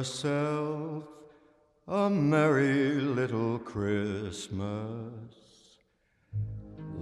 yourself 0.00 1.04
a 1.86 2.08
merry 2.08 2.94
little 2.94 3.58
Christmas. 3.58 5.12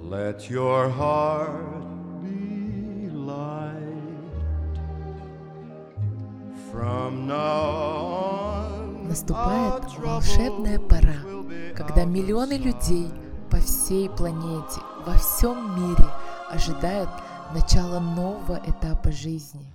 Let 0.00 0.50
your 0.50 0.88
heart 0.88 1.84
be 2.24 3.08
light. 3.10 4.74
From 6.72 7.28
now 7.28 7.70
on, 8.26 9.08
Наступает 9.08 9.84
волшебная 9.98 10.80
пора, 10.80 11.20
когда 11.76 12.04
миллионы 12.04 12.54
людей 12.54 13.12
по 13.48 13.58
всей 13.58 14.10
планете, 14.10 14.80
во 15.06 15.14
всем 15.18 15.56
мире 15.80 16.06
ожидают 16.50 17.10
начала 17.54 18.00
нового 18.00 18.60
этапа 18.66 19.12
жизни. 19.12 19.72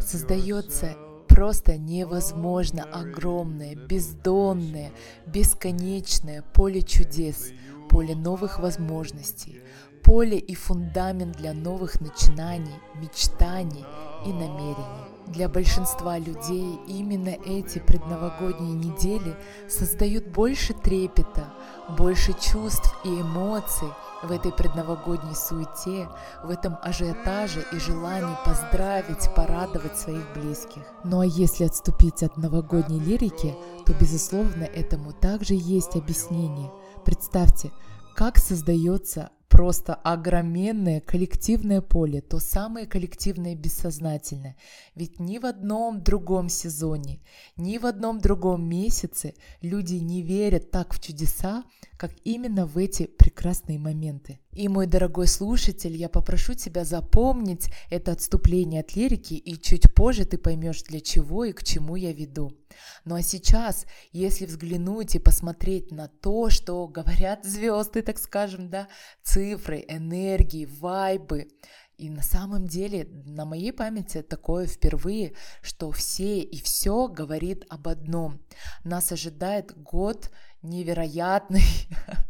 Создается 0.00 0.96
просто 1.34 1.78
невозможно 1.78 2.84
огромное, 2.84 3.74
бездонное, 3.74 4.92
бесконечное 5.26 6.42
поле 6.52 6.82
чудес, 6.82 7.52
поле 7.88 8.14
новых 8.14 8.58
возможностей, 8.58 9.60
поле 10.02 10.38
и 10.38 10.54
фундамент 10.54 11.36
для 11.36 11.54
новых 11.54 12.00
начинаний, 12.00 12.74
мечтаний 12.94 13.84
и 14.26 14.32
намерений. 14.32 15.12
Для 15.28 15.48
большинства 15.48 16.18
людей 16.18 16.78
именно 16.86 17.34
эти 17.46 17.78
предновогодние 17.78 18.74
недели 18.74 19.34
создают 19.68 20.26
больше 20.26 20.74
трепета, 20.74 21.54
больше 21.96 22.34
чувств 22.34 22.94
и 23.04 23.08
эмоций 23.08 23.88
в 24.22 24.30
этой 24.30 24.52
предновогодней 24.52 25.34
суете, 25.34 26.08
в 26.44 26.50
этом 26.50 26.78
ажиотаже 26.82 27.64
и 27.72 27.78
желании 27.78 28.36
поздравить, 28.44 29.34
порадовать 29.34 29.98
своих 29.98 30.32
близких. 30.34 30.82
Ну 31.04 31.20
а 31.20 31.26
если 31.26 31.64
отступить 31.64 32.22
от 32.22 32.36
новогодней 32.36 33.00
лирики, 33.00 33.54
то, 33.84 33.92
безусловно, 33.94 34.64
этому 34.64 35.12
также 35.12 35.54
есть 35.54 35.96
объяснение. 35.96 36.70
Представьте, 37.04 37.70
как 38.14 38.38
создается 38.38 39.30
просто 39.52 39.94
огроменное 39.94 41.00
коллективное 41.00 41.82
поле, 41.82 42.22
то 42.22 42.38
самое 42.38 42.86
коллективное 42.86 43.54
бессознательное. 43.54 44.56
Ведь 44.94 45.20
ни 45.20 45.38
в 45.38 45.44
одном 45.44 46.02
другом 46.02 46.48
сезоне, 46.48 47.20
ни 47.58 47.76
в 47.76 47.84
одном 47.84 48.18
другом 48.18 48.66
месяце 48.66 49.34
люди 49.60 49.96
не 49.96 50.22
верят 50.22 50.70
так 50.70 50.94
в 50.94 51.00
чудеса, 51.00 51.64
как 52.02 52.10
именно 52.24 52.66
в 52.66 52.78
эти 52.78 53.06
прекрасные 53.06 53.78
моменты. 53.78 54.40
И, 54.50 54.66
мой 54.66 54.88
дорогой 54.88 55.28
слушатель, 55.28 55.94
я 55.94 56.08
попрошу 56.08 56.54
тебя 56.54 56.84
запомнить 56.84 57.68
это 57.90 58.10
отступление 58.10 58.80
от 58.80 58.96
лирики, 58.96 59.34
и 59.34 59.56
чуть 59.56 59.94
позже 59.94 60.24
ты 60.24 60.36
поймешь, 60.36 60.82
для 60.82 61.00
чего 61.00 61.44
и 61.44 61.52
к 61.52 61.62
чему 61.62 61.94
я 61.94 62.12
веду. 62.12 62.58
Ну 63.04 63.14
а 63.14 63.22
сейчас, 63.22 63.86
если 64.10 64.46
взглянуть 64.46 65.14
и 65.14 65.20
посмотреть 65.20 65.92
на 65.92 66.08
то, 66.08 66.50
что 66.50 66.88
говорят 66.88 67.44
звезды, 67.44 68.02
так 68.02 68.18
скажем, 68.18 68.68
да, 68.68 68.88
цифры, 69.22 69.84
энергии, 69.86 70.66
вайбы, 70.66 71.50
и 71.98 72.10
на 72.10 72.22
самом 72.22 72.66
деле 72.66 73.06
на 73.26 73.44
моей 73.44 73.72
памяти 73.72 74.22
такое 74.22 74.66
впервые, 74.66 75.34
что 75.60 75.92
все 75.92 76.40
и 76.40 76.60
все 76.60 77.06
говорит 77.06 77.64
об 77.68 77.86
одном. 77.86 78.40
Нас 78.82 79.12
ожидает 79.12 79.80
год 79.80 80.32
невероятный, 80.62 81.64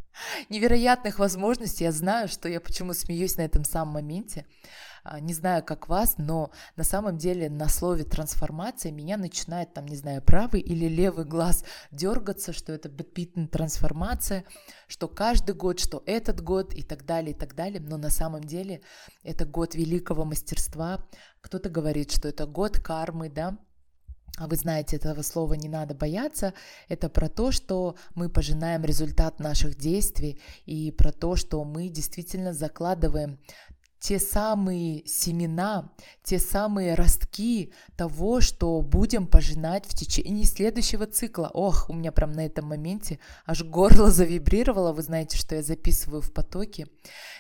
невероятных 0.49 1.19
возможностей. 1.19 1.85
Я 1.85 1.93
знаю, 1.93 2.29
что 2.29 2.49
я 2.49 2.61
почему 2.61 2.95
смеюсь 2.95 3.37
на 3.37 3.43
этом 3.43 3.65
самом 3.65 3.95
моменте. 3.95 4.47
А, 5.05 5.19
не 5.19 5.35
знаю, 5.35 5.65
как 5.65 5.89
вас, 5.89 6.15
но 6.17 6.53
на 6.77 6.85
самом 6.85 7.19
деле 7.19 7.51
на 7.51 7.69
слове 7.69 8.05
трансформация 8.05 8.93
меня 8.93 9.17
начинает, 9.17 9.75
там, 9.75 9.87
не 9.87 9.97
знаю, 9.97 10.23
правый 10.23 10.61
или 10.61 10.87
левый 10.87 11.25
глаз 11.25 11.65
дергаться, 11.91 12.53
что 12.53 12.73
это 12.73 12.89
битная 12.89 13.49
трансформация, 13.49 14.45
что 14.87 15.09
каждый 15.09 15.57
год, 15.57 15.81
что 15.81 16.05
этот 16.07 16.41
год 16.41 16.73
и 16.73 16.83
так 16.83 17.05
далее, 17.05 17.33
и 17.33 17.37
так 17.37 17.57
далее. 17.57 17.81
Но 17.81 17.97
на 17.97 18.11
самом 18.11 18.45
деле 18.45 18.81
это 19.25 19.45
год 19.45 19.75
великого 19.75 20.25
мастерства. 20.25 21.05
Кто-то 21.41 21.69
говорит, 21.69 22.13
что 22.13 22.29
это 22.29 22.47
год 22.47 22.79
кармы, 22.79 23.29
да, 23.29 23.59
а 24.39 24.47
вы 24.47 24.57
знаете, 24.57 24.97
этого 24.97 25.23
слова 25.23 25.55
не 25.55 25.69
надо 25.69 25.95
бояться. 25.95 26.55
Это 26.89 27.09
про 27.09 27.29
то, 27.29 27.53
что 27.53 27.97
мы 28.15 28.29
пожинаем 28.29 28.85
результат 28.85 29.39
наших 29.41 29.77
действий 29.77 30.41
и 30.65 30.91
про 30.91 31.13
то, 31.13 31.37
что 31.37 31.63
мы 31.65 31.89
действительно 31.89 32.53
закладываем 32.55 33.39
те 34.03 34.19
самые 34.19 35.07
семена, 35.07 35.93
те 36.25 36.41
самые 36.41 36.95
ростки 36.95 37.73
того, 37.97 38.41
что 38.41 38.81
будем 38.83 39.29
пожинать 39.29 39.87
в 39.87 39.95
течение 39.95 40.45
следующего 40.45 41.07
цикла. 41.07 41.49
Ох, 41.55 41.89
у 41.89 41.95
меня 41.95 42.11
прям 42.11 42.33
на 42.33 42.45
этом 42.45 42.67
моменте 42.67 43.21
аж 43.47 43.63
горло 43.63 44.11
завибрировало. 44.11 44.93
Вы 44.93 45.03
знаете, 45.03 45.37
что 45.37 45.55
я 45.55 45.63
записываю 45.63 46.21
в 46.21 46.33
потоке. 46.33 46.89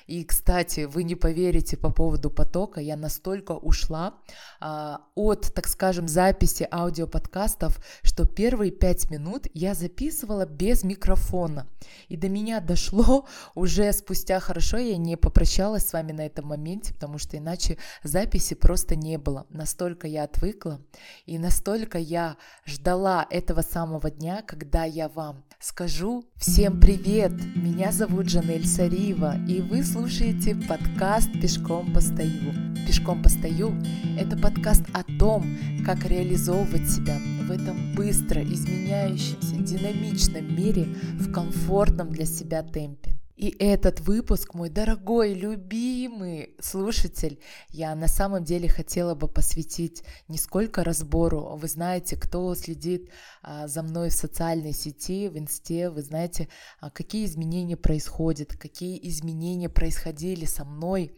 И, 0.07 0.23
кстати, 0.23 0.85
вы 0.85 1.03
не 1.03 1.17
поверите 1.17 1.77
по 1.77 1.91
поводу 1.91 2.31
потока, 2.31 2.81
я 2.81 2.97
настолько 2.97 3.53
ушла 3.53 4.15
а, 4.61 5.01
от, 5.17 5.53
так 5.55 5.67
скажем, 5.67 6.07
записи 6.07 6.69
аудиоподкастов, 6.71 7.85
что 8.03 8.25
первые 8.25 8.71
пять 8.71 9.11
минут 9.11 9.49
я 9.53 9.75
записывала 9.75 10.47
без 10.47 10.85
микрофона. 10.85 11.67
И 12.09 12.17
до 12.17 12.29
меня 12.29 12.61
дошло 12.61 13.27
уже 13.57 13.93
спустя 13.93 14.39
хорошо, 14.39 14.77
я 14.77 14.97
не 14.97 15.17
попрощалась 15.17 15.89
с 15.89 15.93
вами 15.93 16.13
на 16.13 16.25
этом 16.27 16.52
моменте, 16.53 16.93
потому 16.95 17.19
что 17.19 17.37
иначе 17.37 17.79
записи 18.03 18.55
просто 18.55 18.95
не 18.95 19.19
было. 19.19 19.47
Настолько 19.51 20.07
я 20.07 20.25
отвыкла 20.25 20.81
и 21.27 21.39
настолько 21.39 21.99
я 21.99 22.37
ждала 22.67 23.27
этого 23.31 23.63
самого 23.63 24.11
дня, 24.11 24.43
когда 24.47 24.85
я 24.85 25.09
вам 25.09 25.45
скажу 25.61 26.25
всем 26.37 26.81
привет, 26.81 27.33
меня 27.57 27.93
зовут 27.93 28.29
Жанель 28.29 28.67
Сариева, 28.67 29.37
и 29.49 29.61
вы 29.61 29.83
слушаете 29.83 30.55
подкаст 30.55 31.33
«Пешком 31.41 31.93
постою». 31.93 32.53
«Пешком 32.87 33.23
постою»— 33.23 33.75
это 34.19 34.37
подкаст 34.37 34.83
о 34.93 35.05
том, 35.19 35.57
как 35.87 36.05
реализовывать 36.05 36.91
себя 36.91 37.19
в 37.47 37.51
этом 37.51 37.95
быстро 37.95 38.43
изменяющемся, 38.43 39.57
динамичном 39.57 40.55
мире 40.55 40.85
в 41.19 41.33
комфортном 41.33 42.11
для 42.11 42.27
себя 42.27 42.63
темпе. 42.63 43.22
И 43.43 43.57
этот 43.59 43.99
выпуск, 43.99 44.55
мой 44.55 44.71
дорогой, 44.71 45.35
любимый 45.35 46.55
слушатель, 46.61 47.41
я 47.71 47.93
на 47.97 48.07
самом 48.07 48.45
деле 48.45 48.69
хотела 48.69 49.17
бы 49.17 49.27
посвятить 49.27 50.05
не 50.29 50.39
сколько 50.39 50.85
разбору. 50.85 51.57
Вы 51.57 51.67
знаете, 51.67 52.15
кто 52.15 52.55
следит 52.55 53.11
а, 53.43 53.67
за 53.67 53.83
мной 53.83 54.11
в 54.11 54.13
социальной 54.13 54.73
сети, 54.73 55.29
в 55.29 55.37
инсте, 55.37 55.91
вы 55.91 56.03
знаете, 56.03 56.47
а, 56.79 56.89
какие 56.91 57.27
изменения 57.27 57.77
происходят, 57.77 58.57
какие 58.57 58.97
изменения 59.09 59.69
происходили 59.69 60.45
со 60.45 60.65
мной 60.65 61.13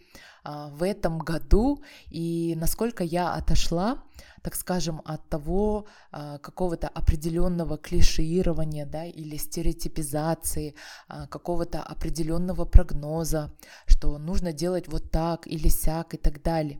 а, 0.44 0.68
в 0.68 0.82
этом 0.82 1.18
году 1.18 1.82
и 2.08 2.54
насколько 2.56 3.04
я 3.04 3.34
отошла 3.34 4.02
так 4.44 4.56
скажем, 4.56 5.00
от 5.06 5.26
того 5.30 5.86
а, 6.12 6.36
какого-то 6.38 6.86
определенного 6.86 7.78
клишеирования, 7.78 8.84
да, 8.84 9.06
или 9.06 9.38
стереотипизации, 9.38 10.74
а, 11.08 11.26
какого-то 11.26 11.82
определенного 11.82 12.66
прогноза, 12.66 13.50
что 13.86 14.18
нужно 14.18 14.52
делать 14.52 14.86
вот 14.88 15.10
так 15.10 15.46
или 15.46 15.68
сяк 15.68 16.12
и 16.12 16.18
так 16.18 16.42
далее. 16.42 16.78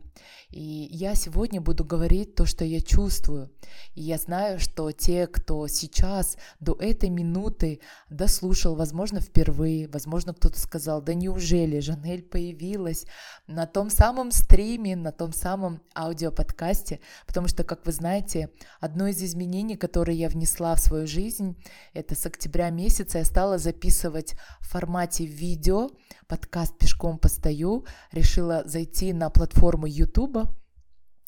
И 0.55 0.87
я 0.89 1.15
сегодня 1.15 1.59
буду 1.59 1.83
говорить 1.83 2.35
то, 2.35 2.45
что 2.45 2.63
я 2.63 2.79
чувствую. 2.79 3.51
И 3.93 4.01
я 4.01 4.17
знаю, 4.17 4.57
что 4.57 4.89
те, 4.93 5.27
кто 5.27 5.67
сейчас 5.67 6.37
до 6.61 6.77
этой 6.79 7.09
минуты 7.09 7.81
дослушал, 8.09 8.77
возможно, 8.77 9.19
впервые, 9.19 9.89
возможно, 9.89 10.33
кто-то 10.33 10.57
сказал, 10.57 11.01
да 11.01 11.13
неужели 11.13 11.81
Жанель 11.81 12.23
появилась 12.23 13.05
на 13.47 13.65
том 13.65 13.89
самом 13.89 14.31
стриме, 14.31 14.95
на 14.95 15.11
том 15.11 15.33
самом 15.33 15.81
аудиоподкасте, 15.93 17.01
потому 17.27 17.49
что, 17.49 17.65
как 17.65 17.85
вы 17.85 17.91
знаете, 17.91 18.49
одно 18.79 19.07
из 19.07 19.21
изменений, 19.21 19.75
которые 19.75 20.17
я 20.17 20.29
внесла 20.29 20.75
в 20.75 20.79
свою 20.79 21.05
жизнь, 21.05 21.57
это 21.93 22.15
с 22.15 22.25
октября 22.25 22.69
месяца 22.69 23.17
я 23.17 23.25
стала 23.25 23.57
записывать 23.57 24.35
в 24.61 24.69
формате 24.69 25.25
видео, 25.25 25.89
подкаст 26.29 26.77
«Пешком 26.77 27.17
постою», 27.17 27.85
решила 28.13 28.63
зайти 28.65 29.11
на 29.11 29.29
платформу 29.29 29.85
YouTube, 29.85 30.44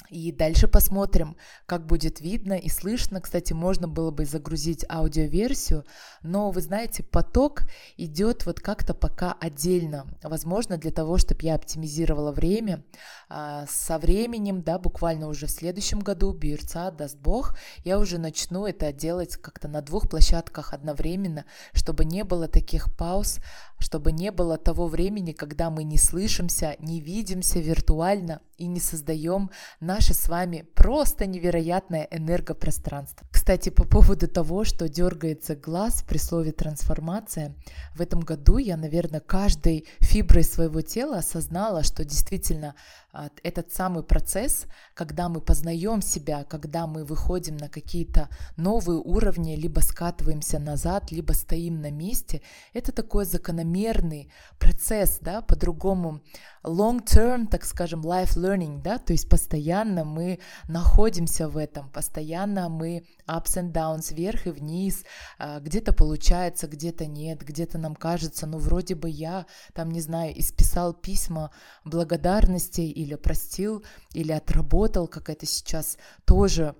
и 0.09 0.31
дальше 0.31 0.67
посмотрим, 0.67 1.35
как 1.65 1.85
будет 1.85 2.21
видно 2.21 2.53
и 2.53 2.69
слышно. 2.69 3.21
Кстати, 3.21 3.53
можно 3.53 3.87
было 3.87 4.11
бы 4.11 4.25
загрузить 4.25 4.85
аудиоверсию, 4.89 5.85
но 6.21 6.51
вы 6.51 6.61
знаете, 6.61 7.03
поток 7.03 7.63
идет 7.97 8.45
вот 8.45 8.59
как-то 8.59 8.93
пока 8.93 9.33
отдельно. 9.39 10.07
Возможно, 10.23 10.77
для 10.77 10.91
того, 10.91 11.17
чтобы 11.17 11.43
я 11.43 11.55
оптимизировала 11.55 12.31
время. 12.31 12.83
А, 13.29 13.65
со 13.67 13.97
временем, 13.97 14.61
да, 14.61 14.79
буквально 14.79 15.27
уже 15.27 15.47
в 15.47 15.51
следующем 15.51 15.99
году, 15.99 16.31
Бирца, 16.31 16.91
даст 16.91 17.17
Бог, 17.17 17.57
я 17.83 17.99
уже 17.99 18.17
начну 18.17 18.65
это 18.65 18.93
делать 18.93 19.35
как-то 19.37 19.67
на 19.67 19.81
двух 19.81 20.09
площадках 20.09 20.73
одновременно, 20.73 21.45
чтобы 21.73 22.05
не 22.05 22.23
было 22.23 22.47
таких 22.47 22.95
пауз, 22.95 23.39
чтобы 23.79 24.11
не 24.11 24.31
было 24.31 24.57
того 24.57 24.87
времени, 24.87 25.33
когда 25.33 25.69
мы 25.69 25.83
не 25.83 25.97
слышимся, 25.97 26.75
не 26.79 27.01
видимся 27.01 27.59
виртуально 27.59 28.41
и 28.57 28.67
не 28.67 28.79
создаем 28.79 29.51
наше 29.79 30.13
с 30.13 30.27
вами 30.27 30.65
просто 30.75 31.25
невероятное 31.25 32.07
энергопространство. 32.11 33.25
кстати, 33.31 33.69
по 33.69 33.85
поводу 33.85 34.27
того, 34.27 34.63
что 34.63 34.89
дергается 34.89 35.55
глаз 35.55 36.03
при 36.07 36.17
слове 36.17 36.51
трансформация, 36.51 37.55
в 37.95 38.01
этом 38.01 38.19
году 38.19 38.57
я, 38.57 38.75
наверное, 38.77 39.21
каждой 39.21 39.87
фиброй 39.99 40.43
своего 40.43 40.81
тела 40.81 41.19
осознала, 41.19 41.83
что 41.83 42.03
действительно 42.03 42.75
а, 43.13 43.29
этот 43.41 43.73
самый 43.73 44.03
процесс, 44.03 44.65
когда 44.93 45.29
мы 45.29 45.41
познаем 45.41 46.01
себя, 46.01 46.43
когда 46.43 46.85
мы 46.87 47.03
выходим 47.03 47.57
на 47.57 47.69
какие-то 47.69 48.29
новые 48.57 48.99
уровни, 48.99 49.55
либо 49.55 49.79
скатываемся 49.79 50.59
назад, 50.59 51.11
либо 51.11 51.31
стоим 51.31 51.81
на 51.81 51.89
месте, 51.89 52.41
это 52.73 52.91
такой 52.91 53.25
закономерный 53.25 54.31
процесс, 54.59 55.17
да, 55.21 55.41
по-другому 55.41 56.21
long 56.63 57.03
term, 57.03 57.47
так 57.47 57.65
скажем, 57.65 58.01
life 58.01 58.35
learning, 58.35 58.46
да, 58.81 58.97
то 58.97 59.13
есть 59.13 59.29
постоянно 59.29 60.05
мы 60.05 60.39
находимся 60.67 61.49
в 61.49 61.57
этом, 61.57 61.89
постоянно 61.89 62.69
мы 62.69 63.05
ups 63.27 63.57
and 63.57 63.71
downs, 63.71 64.13
вверх 64.13 64.47
и 64.47 64.51
вниз, 64.51 65.03
а, 65.37 65.59
где-то 65.59 65.91
получается, 65.93 66.67
где-то 66.67 67.05
нет, 67.05 67.41
где-то 67.41 67.77
нам 67.77 67.95
кажется, 67.95 68.47
ну 68.47 68.57
вроде 68.57 68.95
бы 68.95 69.09
я 69.09 69.45
там, 69.73 69.91
не 69.91 70.01
знаю, 70.01 70.39
исписал 70.39 70.93
письма 70.93 71.51
благодарности 71.83 72.81
или 72.81 73.15
простил, 73.15 73.83
или 74.13 74.31
отработал, 74.31 75.07
как 75.07 75.29
это 75.29 75.45
сейчас 75.45 75.97
тоже 76.25 76.75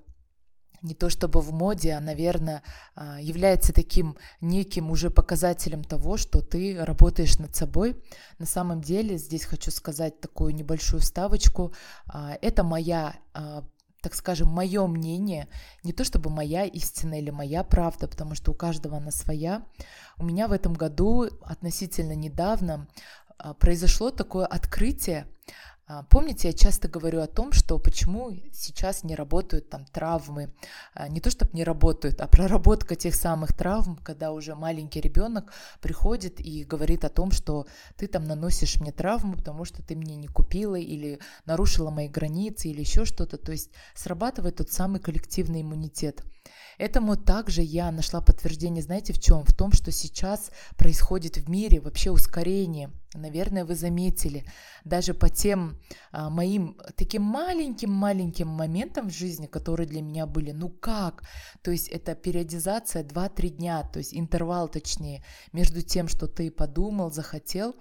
не 0.82 0.94
то 0.94 1.10
чтобы 1.10 1.42
в 1.42 1.52
моде, 1.52 1.94
а, 1.94 2.00
наверное, 2.00 2.64
а, 2.96 3.20
является 3.20 3.74
таким 3.74 4.18
неким 4.42 4.92
уже 4.92 5.10
показателем 5.10 5.84
того, 5.84 6.18
что 6.18 6.42
ты 6.42 6.84
работаешь 6.84 7.38
над 7.40 7.56
собой. 7.56 8.02
На 8.40 8.46
самом 8.46 8.82
деле, 8.82 9.18
здесь 9.18 9.46
хочу 9.46 9.72
сказать 9.72 10.20
такую 10.20 10.54
небольшую 10.54 11.02
вставочку. 11.02 11.74
А, 12.06 12.38
это 12.42 12.64
моя 12.64 13.16
так 14.00 14.14
скажем, 14.14 14.48
мое 14.48 14.86
мнение, 14.88 15.50
не 15.84 15.92
то 15.92 16.06
чтобы 16.06 16.30
моя 16.30 16.64
истина 16.66 17.20
или 17.20 17.30
моя 17.32 17.64
правда, 17.64 18.08
потому 18.08 18.36
что 18.36 18.52
у 18.52 18.54
каждого 18.54 18.98
она 18.98 19.12
своя. 19.12 19.66
У 20.18 20.24
меня 20.24 20.48
в 20.48 20.54
этом 20.54 20.74
году 20.74 21.24
относительно 21.42 22.14
недавно 22.14 22.88
произошло 23.60 24.12
такое 24.12 24.46
открытие, 24.46 25.26
а, 25.26 25.77
помните, 26.10 26.50
я 26.50 26.54
часто 26.54 26.90
говорю 26.90 27.22
о 27.22 27.28
том, 27.28 27.54
что 27.54 27.80
почему 27.80 28.36
сейчас 28.52 29.06
не 29.06 29.16
работают 29.16 29.70
там 29.70 29.86
травмы, 29.86 30.54
а, 30.94 31.08
не 31.08 31.22
то 31.22 31.32
чтобы 31.32 31.52
не 31.54 31.64
работают, 31.64 32.20
а 32.20 32.28
проработка 32.28 32.96
тех 32.96 33.16
самых 33.16 33.56
травм, 33.56 33.96
когда 34.04 34.34
уже 34.34 34.54
маленький 34.54 35.00
ребенок 35.00 35.54
приходит 35.82 36.42
и 36.42 36.66
говорит 36.66 37.06
о 37.06 37.10
том, 37.10 37.32
что 37.32 37.68
ты 37.96 38.08
там 38.08 38.26
наносишь 38.26 38.82
мне 38.82 38.92
травму, 38.92 39.38
потому 39.38 39.64
что 39.64 39.82
ты 39.82 39.96
мне 39.96 40.18
не 40.18 40.28
купила 40.28 40.76
или 40.76 41.20
нарушила 41.46 41.90
мои 41.90 42.10
границы 42.10 42.68
или 42.68 42.82
еще 42.82 43.06
что-то. 43.06 43.38
То 43.38 43.54
есть 43.54 43.72
срабатывает 43.96 44.58
тот 44.58 44.70
самый 44.70 45.00
коллективный 45.00 45.62
иммунитет. 45.62 46.22
Этому 46.78 47.16
также 47.16 47.64
я 47.64 47.92
нашла 47.92 48.22
подтверждение, 48.22 48.84
знаете, 48.84 49.12
в 49.12 49.20
чем? 49.20 49.44
В 49.44 49.54
том, 49.54 49.72
что 49.72 49.92
сейчас 49.92 50.52
происходит 50.78 51.38
в 51.38 51.50
мире 51.50 51.80
вообще 51.80 52.12
ускорение. 52.12 52.92
Наверное, 53.16 53.66
вы 53.66 53.74
заметили, 53.74 54.46
даже 54.84 55.14
по 55.16 55.30
тем 55.30 55.80
а, 56.12 56.30
моим 56.30 56.78
таким 56.96 57.24
маленьким-маленьким 57.24 58.48
моментам 58.48 59.10
в 59.10 59.14
жизни, 59.14 59.48
которые 59.48 59.88
для 59.88 60.02
меня 60.02 60.28
были, 60.28 60.52
ну 60.52 60.70
как? 60.70 61.24
То 61.64 61.72
есть 61.72 61.88
это 61.88 62.14
периодизация 62.14 63.04
2-3 63.04 63.50
дня, 63.50 63.84
то 63.84 63.98
есть 64.00 64.14
интервал 64.14 64.70
точнее, 64.70 65.24
между 65.54 65.82
тем, 65.82 66.08
что 66.08 66.28
ты 66.28 66.52
подумал, 66.52 67.12
захотел, 67.12 67.76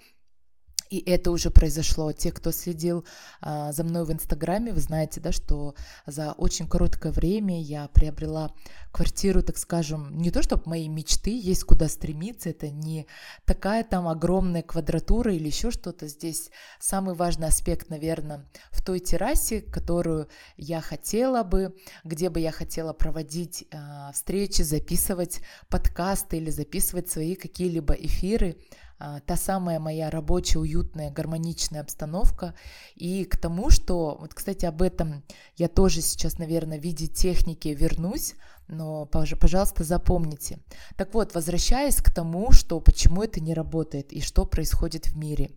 и 0.89 1.09
это 1.09 1.31
уже 1.31 1.49
произошло. 1.49 2.11
Те, 2.11 2.31
кто 2.31 2.51
следил 2.51 3.05
а, 3.41 3.71
за 3.71 3.83
мной 3.83 4.05
в 4.05 4.11
Инстаграме, 4.11 4.73
вы 4.73 4.79
знаете, 4.79 5.19
да, 5.19 5.31
что 5.31 5.75
за 6.05 6.33
очень 6.33 6.67
короткое 6.67 7.11
время 7.11 7.61
я 7.61 7.87
приобрела 7.89 8.51
квартиру, 8.91 9.43
так 9.43 9.57
скажем, 9.57 10.17
не 10.17 10.31
то 10.31 10.41
чтобы 10.41 10.63
мои 10.65 10.87
мечты, 10.87 11.37
есть 11.37 11.63
куда 11.63 11.87
стремиться, 11.87 12.49
это 12.49 12.69
не 12.69 13.05
такая 13.45 13.83
там 13.83 14.07
огромная 14.07 14.63
квадратура 14.63 15.33
или 15.33 15.47
еще 15.47 15.71
что-то. 15.71 16.07
Здесь 16.07 16.49
самый 16.79 17.15
важный 17.15 17.47
аспект, 17.47 17.89
наверное, 17.89 18.45
в 18.71 18.83
той 18.83 18.99
террасе, 18.99 19.61
которую 19.61 20.29
я 20.55 20.81
хотела 20.81 21.43
бы, 21.43 21.75
где 22.03 22.29
бы 22.29 22.39
я 22.39 22.51
хотела 22.51 22.93
проводить 22.93 23.65
а, 23.71 24.11
встречи, 24.13 24.61
записывать 24.61 25.41
подкасты 25.69 26.37
или 26.37 26.49
записывать 26.49 27.09
свои 27.09 27.35
какие-либо 27.35 27.93
эфиры. 27.93 28.57
А, 28.99 29.19
та 29.19 29.35
самая 29.35 29.79
моя 29.79 30.09
рабочая, 30.09 30.59
уютная, 30.59 31.11
гармоничная 31.11 31.81
обстановка. 31.81 32.55
И 32.95 33.25
к 33.25 33.37
тому, 33.37 33.69
что, 33.69 34.17
вот, 34.19 34.33
кстати, 34.33 34.65
об 34.65 34.81
этом 34.81 35.23
я 35.55 35.67
тоже 35.67 36.01
сейчас, 36.01 36.39
наверное, 36.39 36.79
в 36.79 36.83
виде 36.83 37.07
техники 37.07 37.67
вернусь, 37.67 38.33
но, 38.67 39.05
пожалуйста, 39.05 39.83
запомните. 39.83 40.59
Так 40.95 41.13
вот, 41.13 41.35
возвращаясь 41.35 41.97
к 41.97 42.13
тому, 42.13 42.51
что 42.51 42.79
почему 42.79 43.23
это 43.23 43.39
не 43.39 43.53
работает 43.53 44.11
и 44.11 44.19
что 44.21 44.45
происходит 44.45 45.07
в 45.07 45.17
мире. 45.17 45.51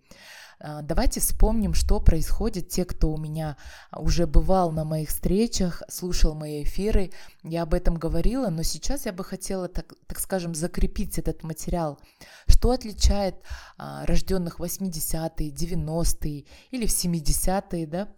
А, 0.62 0.82
давайте 0.82 1.20
вспомним, 1.20 1.72
что 1.74 2.00
происходит. 2.00 2.68
Те, 2.68 2.84
кто 2.84 3.10
у 3.10 3.16
меня 3.16 3.56
уже 3.96 4.26
бывал 4.26 4.72
на 4.72 4.84
моих 4.84 5.08
встречах, 5.08 5.82
слушал 5.88 6.34
мои 6.34 6.62
эфиры, 6.62 7.12
я 7.42 7.62
об 7.62 7.72
этом 7.72 7.96
говорила, 7.96 8.50
но 8.50 8.62
сейчас 8.62 9.06
я 9.06 9.12
бы 9.12 9.24
хотела, 9.24 9.68
так, 9.68 9.94
так 10.06 10.20
скажем, 10.20 10.54
закрепить 10.54 11.18
этот 11.18 11.42
материал. 11.42 11.98
Что 12.46 12.72
отличает 12.72 13.36
а, 13.78 14.04
рожденных 14.04 14.60
80-е, 14.60 15.50
90-е 15.50 16.44
или 16.70 16.86
в 16.86 16.90
70-е, 16.90 17.86
да, 17.86 18.08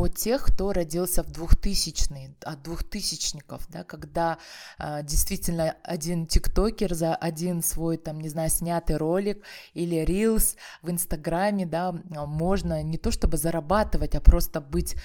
от 0.00 0.16
тех, 0.16 0.44
кто 0.44 0.72
родился 0.72 1.22
в 1.22 1.28
2000-е, 1.28 2.34
от 2.42 2.62
двухтысячников, 2.62 3.66
да, 3.68 3.84
когда 3.84 4.38
э, 4.78 5.02
действительно 5.02 5.76
один 5.82 6.26
тиктокер 6.26 6.94
за 6.94 7.14
один 7.14 7.62
свой, 7.62 7.96
там, 7.96 8.20
не 8.20 8.28
знаю, 8.28 8.50
снятый 8.50 8.96
ролик 8.96 9.44
или 9.74 9.96
рилс 9.96 10.56
в 10.82 10.90
Инстаграме, 10.90 11.66
да, 11.66 11.92
можно 11.92 12.82
не 12.82 12.98
то 12.98 13.10
чтобы 13.10 13.36
зарабатывать, 13.36 14.14
а 14.14 14.20
просто 14.20 14.60
быть 14.60 14.96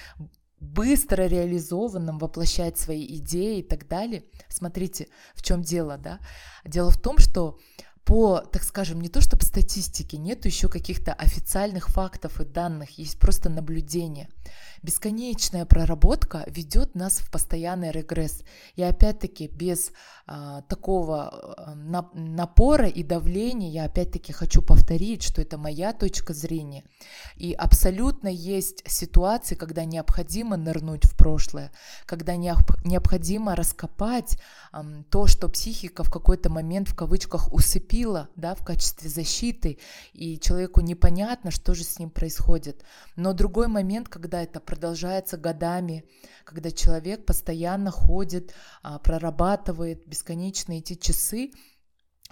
быстро 0.60 1.26
реализованным, 1.26 2.18
воплощать 2.18 2.78
свои 2.78 3.04
идеи 3.18 3.60
и 3.60 3.62
так 3.62 3.88
далее. 3.88 4.24
Смотрите, 4.48 5.08
в 5.34 5.42
чем 5.42 5.62
дело, 5.62 5.98
да? 5.98 6.18
Дело 6.64 6.90
в 6.90 7.00
том, 7.00 7.18
что 7.18 7.58
по, 8.06 8.38
так 8.38 8.62
скажем, 8.62 9.00
не 9.00 9.08
то 9.08 9.20
чтобы 9.20 9.42
статистики, 9.42 10.14
нет 10.14 10.46
еще 10.46 10.68
каких-то 10.68 11.12
официальных 11.12 11.88
фактов 11.88 12.40
и 12.40 12.44
данных, 12.44 12.98
есть 12.98 13.18
просто 13.18 13.48
наблюдение. 13.50 14.28
Бесконечная 14.80 15.66
проработка 15.66 16.44
ведет 16.46 16.94
нас 16.94 17.14
в 17.18 17.28
постоянный 17.32 17.90
регресс. 17.90 18.44
И 18.76 18.82
опять-таки 18.82 19.48
без 19.48 19.90
а, 20.26 20.62
такого 20.62 21.28
а, 21.30 21.74
напора 22.14 22.86
и 22.86 23.02
давления, 23.02 23.70
я 23.70 23.84
опять-таки 23.86 24.32
хочу 24.32 24.62
повторить, 24.62 25.24
что 25.24 25.42
это 25.42 25.58
моя 25.58 25.92
точка 25.92 26.32
зрения. 26.32 26.84
И 27.36 27.54
абсолютно 27.54 28.28
есть 28.28 28.88
ситуации, 28.88 29.56
когда 29.56 29.84
необходимо 29.84 30.56
нырнуть 30.56 31.06
в 31.06 31.16
прошлое, 31.16 31.72
когда 32.04 32.36
необходимо 32.36 33.56
раскопать 33.56 34.38
а, 34.70 34.84
то, 35.10 35.26
что 35.26 35.48
психика 35.48 36.04
в 36.04 36.10
какой-то 36.12 36.50
момент 36.50 36.88
в 36.88 36.94
кавычках 36.94 37.52
усыпила 37.52 37.95
да, 38.04 38.54
в 38.54 38.64
качестве 38.64 39.08
защиты, 39.08 39.78
и 40.12 40.38
человеку 40.38 40.80
непонятно, 40.80 41.50
что 41.50 41.74
же 41.74 41.84
с 41.84 41.98
ним 41.98 42.10
происходит. 42.10 42.84
Но 43.16 43.32
другой 43.32 43.68
момент, 43.68 44.08
когда 44.08 44.42
это 44.42 44.60
продолжается 44.60 45.36
годами, 45.36 46.04
когда 46.44 46.70
человек 46.70 47.24
постоянно 47.24 47.90
ходит, 47.90 48.52
а, 48.82 48.98
прорабатывает 48.98 50.06
бесконечные 50.06 50.80
эти 50.80 50.94
часы, 50.94 51.50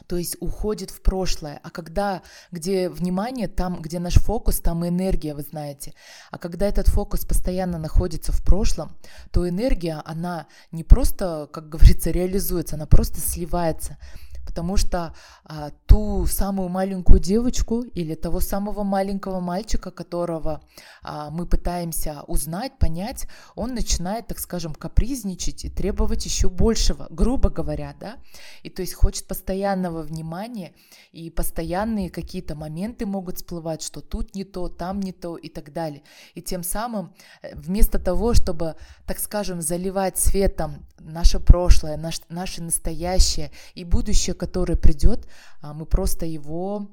то 0.07 0.17
есть 0.17 0.37
уходит 0.41 0.91
в 0.91 1.01
прошлое. 1.03 1.61
А 1.63 1.71
когда, 1.71 2.23
где 2.51 2.89
внимание, 2.89 3.49
там, 3.49 3.81
где 3.81 3.99
наш 3.99 4.15
фокус, 4.15 4.61
там 4.61 4.85
и 4.85 4.89
энергия, 4.89 5.35
вы 5.35 5.43
знаете. 5.43 5.95
А 6.31 6.39
когда 6.39 6.67
этот 6.67 6.89
фокус 6.89 7.25
постоянно 7.25 7.79
находится 7.79 8.33
в 8.33 8.45
прошлом, 8.45 8.97
то 9.31 9.49
энергия, 9.49 10.03
она 10.05 10.47
не 10.73 10.85
просто, 10.85 11.49
как 11.53 11.69
говорится, 11.69 12.11
реализуется, 12.11 12.77
она 12.77 12.87
просто 12.87 13.21
сливается 13.21 13.97
потому 14.47 14.77
что 14.77 15.15
а, 15.45 15.71
ту 15.87 16.27
самую 16.27 16.69
маленькую 16.69 17.21
девочку 17.21 17.83
или 17.83 18.15
того 18.15 18.41
самого 18.41 18.83
маленького 18.83 19.41
мальчика, 19.41 19.91
которого 19.91 20.63
а, 21.03 21.31
мы 21.31 21.47
пытаемся 21.47 22.23
узнать, 22.27 22.79
понять, 22.79 23.27
он 23.55 23.75
начинает, 23.75 24.27
так 24.27 24.39
скажем, 24.39 24.75
капризничать 24.75 25.65
и 25.65 25.71
требовать 25.71 26.25
еще 26.25 26.49
большего, 26.49 27.07
грубо 27.11 27.51
говоря, 27.51 27.95
да, 27.99 28.17
и 28.63 28.71
то 28.71 28.83
есть 28.83 28.95
хочет 28.95 29.27
постоянного 29.27 30.03
внимания, 30.03 30.75
и 31.13 31.31
постоянные 31.31 32.11
какие-то 32.11 32.55
моменты 32.55 33.07
могут 33.07 33.37
всплывать, 33.37 33.83
что 33.83 34.01
тут 34.01 34.35
не 34.35 34.45
то, 34.45 34.69
там 34.69 35.01
не 35.01 35.13
то 35.13 35.37
и 35.37 35.49
так 35.49 35.73
далее. 35.73 36.03
И 36.35 36.43
тем 36.43 36.63
самым 36.63 37.15
э, 37.43 37.55
вместо 37.55 37.99
того, 37.99 38.35
чтобы, 38.35 38.77
так 39.07 39.19
скажем, 39.19 39.61
заливать 39.61 40.19
светом 40.19 40.87
наше 40.99 41.41
прошлое, 41.41 41.97
наш, 41.97 42.21
наше 42.29 42.63
настоящее 42.63 43.51
и 43.75 43.85
будущее, 43.85 44.34
которое 44.35 44.77
придет, 44.77 45.27
а, 45.61 45.73
мы 45.75 45.87
просто 45.87 46.27
его 46.27 46.91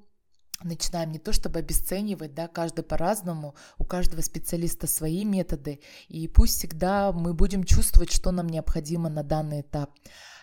начинаем 0.64 1.12
не 1.12 1.20
то 1.20 1.34
чтобы 1.34 1.60
обесценивать, 1.60 2.34
да, 2.34 2.48
каждый 2.48 2.84
по-разному, 2.84 3.56
у 3.78 3.84
каждого 3.84 4.22
специалиста 4.22 4.88
свои 4.88 5.26
методы, 5.26 5.80
и 6.08 6.28
пусть 6.28 6.58
всегда 6.58 7.12
мы 7.12 7.34
будем 7.34 7.64
чувствовать, 7.64 8.12
что 8.12 8.32
нам 8.32 8.48
необходимо 8.48 9.10
на 9.10 9.24
данный 9.24 9.62
этап. 9.62 9.92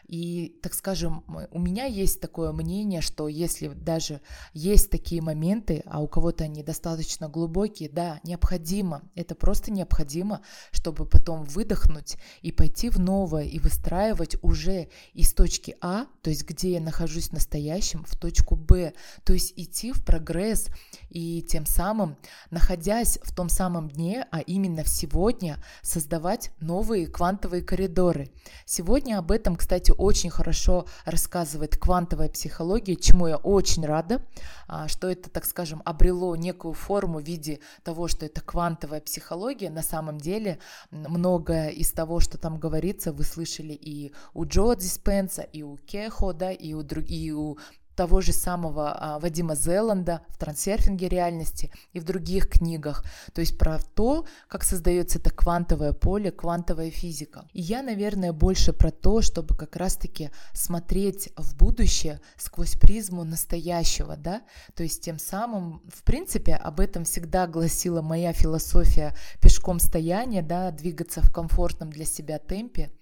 И, 0.09 0.59
так 0.63 0.73
скажем, 0.73 1.23
у 1.51 1.61
меня 1.61 1.85
есть 1.85 2.21
такое 2.21 2.51
мнение, 2.53 3.03
что 3.03 3.29
если 3.29 3.69
даже 3.69 4.21
есть 4.55 4.91
такие 4.91 5.21
моменты, 5.21 5.83
а 5.87 6.01
у 6.01 6.09
кого-то 6.09 6.45
они 6.45 6.63
достаточно 6.63 7.29
глубокие, 7.29 7.91
да, 7.91 8.19
необходимо, 8.25 9.03
это 9.15 9.35
просто 9.35 9.71
необходимо, 9.71 10.41
чтобы 10.73 11.05
потом 11.05 11.45
выдохнуть 11.45 12.17
и 12.41 12.53
пойти 12.53 12.89
в 12.89 12.99
новое 12.99 13.45
и 13.45 13.59
выстраивать 13.59 14.37
уже 14.43 14.89
из 15.13 15.35
точки 15.35 15.77
А, 15.83 16.07
то 16.23 16.31
есть 16.31 16.49
где 16.49 16.73
я 16.73 16.81
нахожусь 16.81 17.29
в 17.29 17.35
настоящем, 17.35 18.05
в 18.05 18.17
точку 18.17 18.57
Б, 18.57 18.95
то 19.25 19.35
есть 19.35 19.53
идти 19.57 19.93
в 19.93 20.03
прогресс 20.05 20.69
и 21.11 21.43
тем 21.43 21.67
самым, 21.67 22.17
находясь 22.51 23.19
в 23.23 23.35
том 23.35 23.51
самом 23.51 23.91
дне, 23.91 24.27
а 24.31 24.41
именно 24.41 24.85
в 24.85 24.89
сегодня, 24.89 25.63
создавать 25.83 26.51
новые 26.61 27.07
квантовые 27.07 27.63
коридоры. 27.63 28.31
Сегодня 28.65 29.19
об 29.19 29.31
этом, 29.31 29.57
кстати, 29.57 29.93
очень 29.99 30.31
хорошо 30.31 30.87
рассказывает 31.05 31.77
квантовая 31.77 32.29
психология, 32.29 32.97
чему 32.97 33.27
я 33.27 33.37
очень 33.37 33.85
рада, 33.85 34.23
а, 34.67 34.89
что 34.89 35.09
это, 35.09 35.29
так 35.29 35.45
скажем, 35.45 35.83
обрело 35.85 36.35
некую 36.37 36.73
форму 36.73 37.19
в 37.19 37.25
виде 37.25 37.61
того, 37.83 38.09
что 38.09 38.25
это 38.25 38.41
квантовая 38.41 39.01
психология. 39.01 39.71
На 39.71 39.83
самом 39.83 40.19
деле 40.19 40.59
многое 40.91 41.69
из 41.71 41.93
того, 41.93 42.21
что 42.21 42.39
там 42.39 42.59
говорится, 42.59 43.13
вы 43.13 43.25
слышали 43.25 43.73
и 43.73 44.13
у 44.35 44.45
Джо 44.45 44.75
Диспенса, 44.75 45.43
и 45.43 45.63
у 45.63 45.77
Кехо, 45.77 46.33
да, 46.33 46.53
и 46.53 46.73
у, 46.73 46.83
друг, 46.83 47.05
и 47.09 47.33
у 47.33 47.59
того 47.99 48.21
же 48.21 48.33
самого 48.33 48.93
а, 48.93 49.19
Вадима 49.19 49.57
Зеланда 49.57 50.21
в 50.29 50.39
«Трансерфинге 50.39 51.09
реальности» 51.09 51.73
и 51.93 51.99
в 51.99 52.05
других 52.05 52.49
книгах. 52.49 53.05
То 53.33 53.41
есть 53.41 53.59
про 53.59 53.81
то, 53.81 54.25
как 54.47 54.63
создается 54.63 55.19
это 55.19 55.31
квантовое 55.31 55.93
поле, 55.93 56.31
квантовая 56.31 56.93
физика. 56.93 57.49
И 57.53 57.61
я, 57.61 57.83
наверное, 57.83 58.33
больше 58.33 58.73
про 58.73 58.93
то, 58.93 59.21
чтобы 59.21 59.57
как 59.57 59.75
раз-таки 59.75 60.31
смотреть 60.53 61.31
в 61.37 61.57
будущее 61.57 62.21
сквозь 62.37 62.77
призму 62.77 63.25
настоящего, 63.25 64.17
да, 64.17 64.43
то 64.77 64.85
есть 64.85 65.03
тем 65.03 65.19
самым, 65.19 65.83
в 65.93 66.05
принципе, 66.05 66.55
об 66.55 66.79
этом 66.79 67.03
всегда 67.03 67.49
гласила 67.49 68.01
моя 68.01 68.33
философия 68.33 69.13
пешком 69.43 69.81
стояния, 69.81 70.43
да, 70.43 70.71
двигаться 70.71 71.21
в 71.21 71.33
комфортном 71.33 71.91
для 71.91 72.05
себя 72.05 72.39
темпе, 72.39 72.93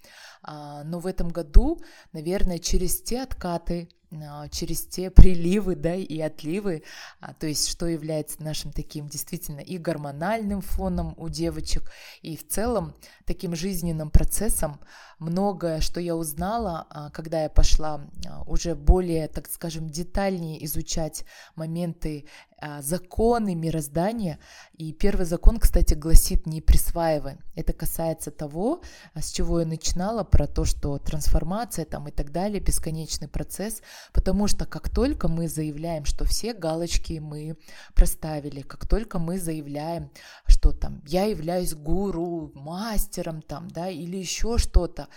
а, 0.43 0.85
но 0.85 1.01
в 1.01 1.07
этом 1.07 1.29
году, 1.29 1.79
наверное, 2.13 2.59
через 2.59 3.03
те 3.03 3.23
откаты, 3.23 3.91
через 4.51 4.87
те 4.87 5.11
приливы, 5.11 5.77
да, 5.77 5.95
и 5.95 6.21
отливы, 6.21 6.83
а, 7.21 7.35
то 7.35 7.47
есть 7.47 7.69
что 7.69 7.87
является 7.87 8.43
нашим 8.43 8.73
таким 8.73 9.09
действительно 9.09 9.61
и 9.61 9.79
гормональным 9.79 10.61
фоном 10.61 11.15
у 11.17 11.29
девочек, 11.29 11.91
и 12.23 12.37
в 12.37 12.47
целом 12.47 12.95
таким 13.25 13.57
жизненным 13.57 14.11
процессом, 14.11 14.81
многое, 15.19 15.81
что 15.81 16.01
я 16.01 16.15
узнала, 16.17 16.87
а, 16.91 17.11
когда 17.11 17.43
я 17.43 17.49
пошла 17.49 18.01
уже 18.47 18.75
более, 18.75 19.29
так 19.29 19.49
скажем, 19.51 19.91
детальнее 19.91 20.65
изучать 20.65 21.25
моменты 21.55 22.27
законы 22.81 23.55
мироздания. 23.55 24.39
И 24.73 24.93
первый 24.93 25.27
закон, 25.27 25.59
кстати, 25.59 25.95
гласит 25.95 26.47
«не 26.47 26.61
присваивай». 26.61 27.39
Это 27.55 27.73
касается 27.73 28.31
того, 28.31 28.83
с 29.15 29.31
чего 29.31 29.61
я 29.61 29.67
начинала, 29.67 30.25
про 30.25 30.47
то, 30.47 30.65
что 30.65 30.99
трансформация 30.99 31.85
там 31.85 32.09
и 32.09 32.11
так 32.11 32.33
далее, 32.33 32.61
бесконечный 32.61 33.29
процесс– 33.29 33.83
Потому 34.13 34.49
что 34.49 34.67
как 34.67 34.89
только 34.89 35.29
мы 35.29 35.49
заявляем, 35.49 36.05
что 36.05 36.25
все 36.25 36.53
галочки 36.55 37.19
мы 37.19 37.57
проставили, 37.95 38.63
как 38.63 38.87
только 38.87 39.19
мы 39.19 39.39
заявляем, 39.39 40.11
что 40.47 40.73
там 40.73 41.03
я 41.07 41.25
являюсь 41.25 41.75
гуру, 41.75 42.51
мастером 42.55 43.43
там, 43.43 43.69
да, 43.69 43.89
или 43.89 44.17
еще 44.17 44.59
что-то, 44.59 45.09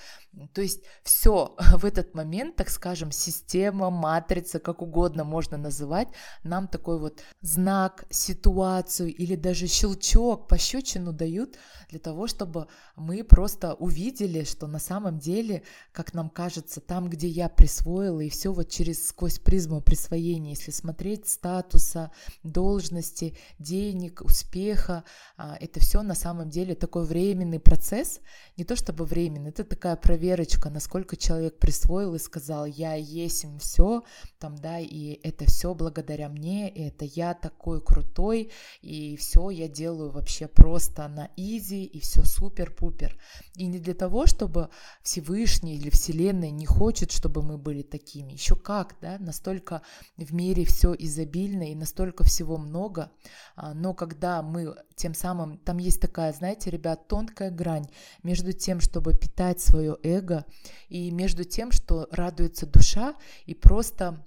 то 0.53 0.61
есть 0.61 0.83
все 1.03 1.55
в 1.77 1.85
этот 1.85 2.13
момент, 2.13 2.55
так 2.55 2.69
скажем, 2.69 3.11
система, 3.11 3.89
матрица, 3.89 4.59
как 4.59 4.81
угодно 4.81 5.23
можно 5.23 5.57
называть, 5.57 6.09
нам 6.43 6.67
такой 6.67 6.99
вот 6.99 7.21
знак, 7.41 8.05
ситуацию 8.09 9.13
или 9.13 9.35
даже 9.35 9.67
щелчок, 9.67 10.47
пощечину 10.47 11.13
дают 11.13 11.57
для 11.89 11.99
того, 11.99 12.27
чтобы 12.27 12.67
мы 12.95 13.23
просто 13.23 13.73
увидели, 13.73 14.43
что 14.43 14.67
на 14.67 14.79
самом 14.79 15.19
деле, 15.19 15.63
как 15.91 16.13
нам 16.13 16.29
кажется, 16.29 16.81
там, 16.81 17.09
где 17.09 17.27
я 17.27 17.49
присвоила, 17.49 18.21
и 18.21 18.29
все 18.29 18.53
вот 18.53 18.69
через 18.69 19.07
сквозь 19.07 19.39
призму 19.39 19.81
присвоения, 19.81 20.51
если 20.51 20.71
смотреть 20.71 21.27
статуса, 21.27 22.11
должности, 22.43 23.37
денег, 23.57 24.21
успеха, 24.21 25.03
а, 25.37 25.57
это 25.59 25.79
все 25.79 26.01
на 26.01 26.15
самом 26.15 26.49
деле 26.49 26.75
такой 26.75 27.05
временный 27.05 27.59
процесс, 27.59 28.19
не 28.57 28.63
то 28.63 28.75
чтобы 28.75 29.05
временный, 29.05 29.49
это 29.49 29.63
такая 29.63 29.95
проверочка, 29.95 30.69
насколько 30.69 31.15
человек 31.15 31.59
присвоил 31.59 32.15
и 32.15 32.19
сказал, 32.19 32.65
я 32.65 32.93
есть 32.95 33.45
все, 33.59 34.03
там, 34.39 34.55
да, 34.55 34.79
и 34.79 35.19
это 35.23 35.45
все 35.45 35.73
благодаря 35.73 36.29
мне, 36.29 36.69
и 36.69 36.83
это 36.83 37.05
я 37.05 37.18
такой 37.33 37.81
крутой, 37.81 38.51
и 38.81 39.15
все 39.17 39.49
я 39.49 39.67
делаю 39.67 40.11
вообще 40.11 40.47
просто 40.47 41.07
на 41.07 41.29
изи, 41.35 41.83
и 41.83 41.99
все 41.99 42.23
супер-пупер. 42.23 43.17
И 43.55 43.67
не 43.67 43.79
для 43.79 43.93
того, 43.93 44.25
чтобы 44.25 44.69
Всевышний 45.01 45.75
или 45.75 45.89
Вселенная 45.89 46.51
не 46.51 46.65
хочет, 46.65 47.11
чтобы 47.11 47.41
мы 47.41 47.57
были 47.57 47.81
такими. 47.81 48.33
Еще 48.33 48.55
как, 48.55 48.95
да, 49.01 49.17
настолько 49.19 49.81
в 50.17 50.33
мире 50.33 50.65
все 50.65 50.93
изобильно 50.97 51.71
и 51.71 51.75
настолько 51.75 52.23
всего 52.23 52.57
много, 52.57 53.11
а, 53.55 53.73
но 53.73 53.93
когда 53.93 54.41
мы 54.41 54.75
тем 54.95 55.13
самым, 55.13 55.57
там 55.57 55.77
есть 55.77 56.01
такая, 56.01 56.33
знаете, 56.33 56.69
ребят, 56.69 57.07
тонкая 57.07 57.51
грань 57.51 57.89
между 58.23 58.53
тем, 58.53 58.79
чтобы 58.79 59.13
питать 59.13 59.61
свое 59.61 59.97
эго, 60.03 60.45
и 60.89 61.11
между 61.11 61.43
тем, 61.43 61.71
что 61.71 62.07
радуется 62.11 62.65
душа, 62.65 63.15
и 63.45 63.53
просто 63.53 64.25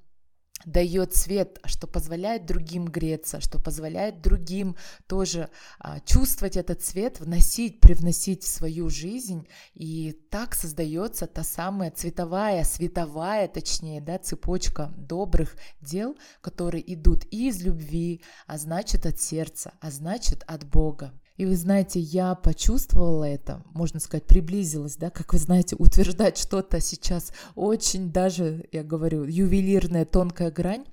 дает 0.65 1.15
свет, 1.15 1.59
что 1.65 1.87
позволяет 1.87 2.47
другим 2.47 2.87
греться, 2.87 3.41
что 3.41 3.59
позволяет 3.59 4.21
другим 4.21 4.77
тоже 5.07 5.51
а, 5.79 6.01
чувствовать 6.01 6.57
этот 6.57 6.83
свет, 6.83 7.21
вносить, 7.21 7.81
привносить 7.81 8.43
в 8.45 8.49
свою 8.49 8.89
жизнь, 8.89 9.47
и 9.75 10.13
так 10.31 10.55
создается 10.55 11.27
та 11.27 11.43
самая 11.43 11.91
цветовая, 11.91 12.65
световая, 12.65 13.49
точнее, 13.49 14.01
да, 14.01 14.19
цепочка 14.19 14.93
добрых 14.97 15.57
дел, 15.81 16.17
которые 16.41 16.93
идут 16.95 17.25
и 17.31 17.49
из 17.49 17.63
любви, 17.63 18.23
а 18.47 18.59
значит 18.59 19.07
от 19.07 19.21
сердца, 19.21 19.73
а 19.81 19.91
значит 19.91 20.45
от 20.47 20.65
Бога. 20.65 21.13
И 21.37 21.47
вы 21.47 21.57
знаете, 21.57 21.99
я 21.99 22.35
почувствовала 22.35 23.25
это, 23.25 23.63
можно 23.73 24.01
сказать, 24.01 24.25
приблизилась, 24.25 24.97
да, 24.97 25.11
как 25.11 25.33
вы 25.33 25.39
знаете, 25.39 25.77
утверждать 25.79 26.37
что-то 26.37 26.81
сейчас 26.81 27.33
очень 27.55 28.13
даже, 28.13 28.67
я 28.71 28.83
говорю, 28.83 29.25
ювелирная 29.25 30.05
тонкая 30.05 30.51
грань, 30.51 30.85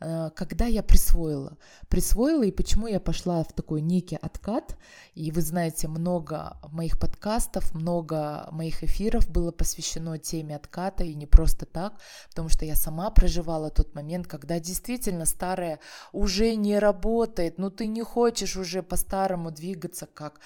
когда 0.00 0.66
я 0.66 0.82
присвоила. 0.82 1.58
Присвоила, 1.88 2.42
и 2.42 2.50
почему 2.50 2.86
я 2.86 3.00
пошла 3.00 3.44
в 3.44 3.52
такой 3.52 3.82
некий 3.82 4.16
откат. 4.16 4.76
И 5.14 5.30
вы 5.30 5.42
знаете, 5.42 5.88
много 5.88 6.56
моих 6.72 6.98
подкастов, 6.98 7.74
много 7.74 8.48
моих 8.50 8.82
эфиров 8.82 9.28
было 9.28 9.52
посвящено 9.52 10.18
теме 10.18 10.56
отката, 10.56 11.04
и 11.04 11.14
не 11.14 11.26
просто 11.26 11.66
так, 11.66 11.94
потому 12.28 12.48
что 12.48 12.64
я 12.64 12.76
сама 12.76 13.10
проживала 13.10 13.70
тот 13.70 13.94
момент, 13.94 14.26
когда 14.26 14.58
действительно 14.58 15.26
старое 15.26 15.80
уже 16.12 16.54
не 16.54 16.78
работает, 16.78 17.58
ну 17.58 17.70
ты 17.70 17.86
не 17.86 18.02
хочешь 18.02 18.56
уже 18.56 18.82
по-старому 18.82 19.50
двигаться, 19.50 20.06
как 20.06 20.40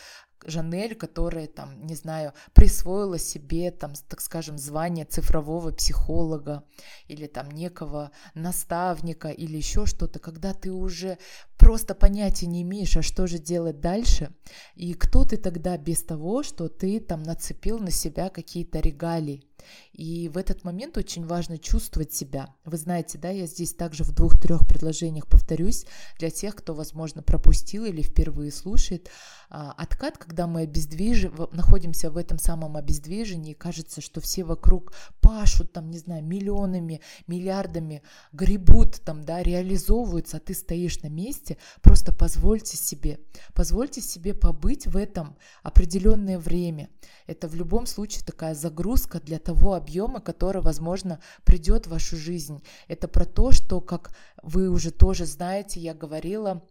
Жанель, 0.45 0.95
которая 0.95 1.47
там, 1.47 1.87
не 1.87 1.95
знаю, 1.95 2.33
присвоила 2.53 3.19
себе, 3.19 3.71
там, 3.71 3.93
так 4.09 4.21
скажем, 4.21 4.59
звание 4.59 5.05
цифрового 5.05 5.71
психолога 5.71 6.64
или 7.09 7.26
там 7.26 7.50
некого 7.50 8.11
наставника 8.35 9.29
или 9.29 9.57
еще 9.57 9.87
что-то, 9.87 10.19
когда 10.19 10.53
ты 10.53 10.71
уже 10.73 11.19
просто 11.57 11.95
понятия 11.95 12.47
не 12.47 12.62
имеешь, 12.62 12.97
а 12.97 13.03
что 13.03 13.26
же 13.26 13.38
делать 13.38 13.81
дальше, 13.81 14.35
и 14.75 14.95
кто 14.95 15.25
ты 15.25 15.37
тогда 15.37 15.79
без 15.79 16.03
того, 16.03 16.43
что 16.43 16.69
ты 16.69 17.00
там 17.00 17.23
нацепил 17.23 17.79
на 17.79 17.91
себя 17.91 18.29
какие-то 18.29 18.81
регалии. 18.81 19.43
И 19.92 20.28
в 20.28 20.37
этот 20.37 20.64
момент 20.64 20.97
очень 20.97 21.26
важно 21.26 21.59
чувствовать 21.59 22.12
себя. 22.12 22.54
Вы 22.64 22.76
знаете, 22.76 23.18
да, 23.18 23.30
я 23.30 23.47
здесь 23.47 23.75
также 23.75 24.04
в 24.04 24.12
двух-трех 24.12 24.66
предложениях 24.66 25.26
повторюсь 25.26 25.87
для 26.18 26.30
тех, 26.30 26.54
кто, 26.54 26.75
возможно, 26.75 27.23
пропустил 27.23 27.85
или 27.85 28.02
впервые 28.02 28.52
слушает. 28.52 29.11
А, 29.50 29.73
откат, 29.73 30.18
когда 30.18 30.47
мы 30.47 30.62
обездвижи, 30.62 31.30
находимся 31.52 32.11
в 32.11 32.16
этом 32.16 32.38
самом 32.38 32.76
обездвижении, 32.76 33.52
кажется, 33.52 34.00
что 34.00 34.21
все 34.21 34.44
вокруг 34.44 34.94
пашут, 35.21 35.73
там, 35.73 35.90
не 35.90 35.99
знаю, 35.99 36.25
миллионами, 36.25 37.00
миллиардами, 37.26 38.02
гребут, 38.33 39.00
там, 39.04 39.23
да, 39.23 39.42
реализовываются, 39.42 40.38
а 40.38 40.40
ты 40.40 40.54
стоишь 40.54 41.02
на 41.02 41.09
месте, 41.09 41.56
просто 41.83 42.12
позвольте 42.12 42.76
себе, 42.76 43.21
позвольте 43.54 44.00
себе 44.00 44.35
побыть 44.35 44.87
в 44.87 44.97
этом 44.97 45.37
определенное 45.62 46.38
время. 46.38 46.88
Это 47.26 47.49
в 47.49 47.54
любом 47.54 47.87
случае 47.87 48.25
такая 48.25 48.54
загрузка 48.54 49.21
для 49.21 49.38
того, 49.38 49.54
того 49.55 49.75
объема, 49.75 50.21
который, 50.21 50.63
возможно, 50.63 51.21
придет 51.45 51.87
в 51.87 51.91
вашу 51.91 52.17
жизнь. 52.17 52.63
Это 52.89 53.09
про 53.09 53.25
то, 53.25 53.53
что, 53.53 53.81
как 53.81 54.11
вы 54.43 54.69
уже 54.69 54.91
тоже 54.91 55.27
знаете, 55.27 55.81
я 55.81 55.95
говорила, 55.95 56.63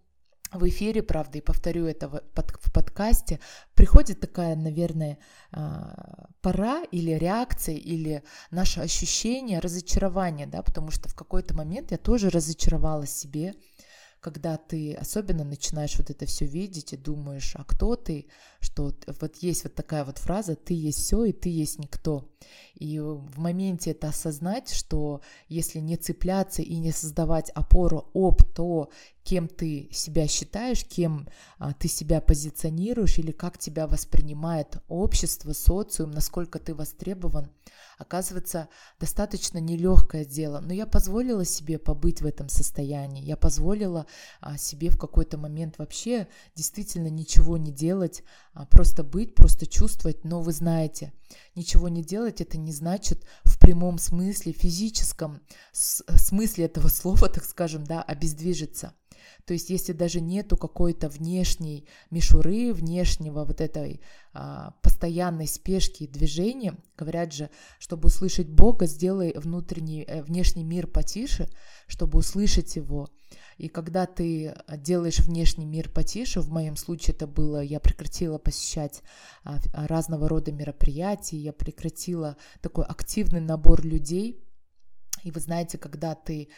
в 0.51 0.69
эфире, 0.69 1.01
правда, 1.01 1.39
и 1.39 1.41
повторю 1.41 1.87
это 1.87 2.07
в 2.07 2.71
подкасте, 2.71 3.39
приходит 3.73 4.19
такая, 4.19 4.55
наверное, 4.55 5.17
а, 5.51 6.27
пора 6.41 6.83
или 6.91 7.11
реакция, 7.11 7.75
или 7.75 8.21
наше 8.51 8.81
ощущение 8.81 9.59
разочарования, 9.59 10.45
да, 10.45 10.61
потому 10.61 10.91
что 10.91 11.09
в 11.09 11.15
какой-то 11.15 11.55
момент 11.55 11.91
я 11.91 11.97
тоже 11.97 12.29
разочаровала 12.29 13.07
себе, 13.07 13.55
когда 14.19 14.57
ты 14.57 14.93
особенно 14.93 15.43
начинаешь 15.43 15.97
вот 15.97 16.11
это 16.11 16.27
все 16.27 16.45
видеть 16.45 16.93
и 16.93 16.97
думаешь, 16.97 17.55
а 17.55 17.63
кто 17.63 17.95
ты, 17.95 18.27
что 18.63 18.93
вот 19.19 19.35
есть 19.37 19.65
вот 19.65 19.75
такая 19.75 20.05
вот 20.05 20.17
фраза 20.17 20.55
«ты 20.55 20.73
есть 20.73 20.99
все 20.99 21.25
и 21.25 21.33
ты 21.33 21.49
есть 21.49 21.79
никто». 21.79 22.29
И 22.75 22.99
в 22.99 23.37
моменте 23.39 23.91
это 23.91 24.07
осознать, 24.09 24.73
что 24.73 25.21
если 25.47 25.79
не 25.79 25.97
цепляться 25.97 26.61
и 26.61 26.77
не 26.77 26.91
создавать 26.91 27.49
опору 27.51 28.09
об 28.13 28.43
то, 28.55 28.89
кем 29.23 29.47
ты 29.47 29.89
себя 29.91 30.27
считаешь, 30.27 30.83
кем 30.83 31.27
а, 31.57 31.73
ты 31.73 31.87
себя 31.87 32.19
позиционируешь 32.19 33.19
или 33.19 33.31
как 33.31 33.57
тебя 33.57 33.87
воспринимает 33.87 34.77
общество, 34.87 35.53
социум, 35.53 36.11
насколько 36.11 36.59
ты 36.59 36.73
востребован– 36.73 37.49
оказывается 37.97 38.69
достаточно 38.99 39.57
нелегкое 39.57 40.25
дело. 40.25 40.59
Но 40.59 40.73
я 40.73 40.85
позволила 40.85 41.45
себе 41.45 41.79
побыть 41.79 42.21
в 42.21 42.25
этом 42.25 42.49
состоянии. 42.49 43.23
Я 43.23 43.37
позволила 43.37 44.05
а, 44.41 44.57
себе 44.57 44.89
в 44.89 44.97
какой-то 44.97 45.37
момент 45.37 45.77
вообще 45.77 46.27
действительно 46.55 47.07
ничего 47.07 47.57
не 47.57 47.71
делать, 47.71 48.23
просто 48.69 49.03
быть, 49.03 49.35
просто 49.35 49.65
чувствовать. 49.65 50.23
Но 50.23 50.41
вы 50.41 50.51
знаете, 50.51 51.13
ничего 51.55 51.89
не 51.89 52.03
делать 52.03 52.41
это 52.41 52.57
не 52.57 52.71
значит 52.71 53.25
в 53.43 53.59
прямом 53.59 53.97
смысле, 53.97 54.53
физическом 54.53 55.41
смысле 55.71 56.65
этого 56.65 56.87
слова, 56.89 57.29
так 57.29 57.45
скажем, 57.45 57.83
да, 57.83 58.01
обездвижиться. 58.01 58.93
То 59.45 59.53
есть 59.53 59.69
если 59.69 59.93
даже 59.93 60.21
нету 60.21 60.57
какой-то 60.57 61.09
внешней 61.09 61.87
мишуры, 62.11 62.73
внешнего 62.73 63.43
вот 63.43 63.61
этой 63.61 64.01
а, 64.33 64.71
постоянной 64.81 65.47
спешки 65.47 66.03
и 66.03 66.07
движения, 66.07 66.77
говорят 66.97 67.33
же, 67.33 67.49
чтобы 67.79 68.07
услышать 68.07 68.49
Бога, 68.49 68.85
сделай 68.85 69.33
внутренний, 69.35 70.03
э, 70.03 70.23
внешний 70.23 70.63
мир 70.63 70.87
потише, 70.87 71.49
чтобы 71.87 72.19
услышать 72.19 72.75
его. 72.75 73.09
И 73.57 73.67
когда 73.67 74.05
ты 74.05 74.55
делаешь 74.67 75.19
внешний 75.19 75.65
мир 75.65 75.89
потише, 75.89 76.41
в 76.41 76.49
моем 76.49 76.75
случае 76.75 77.15
это 77.15 77.27
было, 77.27 77.61
я 77.61 77.79
прекратила 77.79 78.37
посещать 78.37 79.01
а, 79.43 79.59
разного 79.73 80.27
рода 80.27 80.51
мероприятия, 80.51 81.37
я 81.37 81.53
прекратила 81.53 82.37
такой 82.61 82.85
активный 82.85 83.41
набор 83.41 83.85
людей, 83.85 84.43
и 85.23 85.31
вы 85.31 85.39
знаете, 85.39 85.77
когда 85.77 86.15
ты 86.15 86.49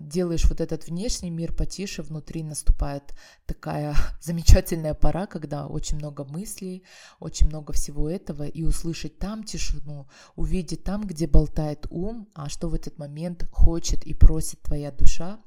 делаешь 0.00 0.44
вот 0.48 0.60
этот 0.60 0.86
внешний 0.86 1.30
мир 1.30 1.54
потише, 1.54 2.02
внутри 2.02 2.42
наступает 2.42 3.14
такая 3.46 3.94
замечательная 4.20 4.94
пора, 4.94 5.26
когда 5.26 5.66
очень 5.66 5.96
много 5.96 6.24
мыслей, 6.24 6.82
очень 7.18 7.48
много 7.48 7.72
всего 7.72 8.10
этого, 8.10 8.44
и 8.44 8.62
услышать 8.62 9.18
там 9.18 9.44
тишину, 9.44 10.06
увидеть 10.36 10.84
там, 10.84 11.06
где 11.06 11.26
болтает 11.26 11.86
ум, 11.90 12.28
а 12.34 12.48
что 12.48 12.68
в 12.68 12.74
этот 12.74 12.98
момент 12.98 13.46
хочет 13.50 14.04
и 14.04 14.12
просит 14.12 14.60
твоя 14.62 14.90
душа. 14.90 15.40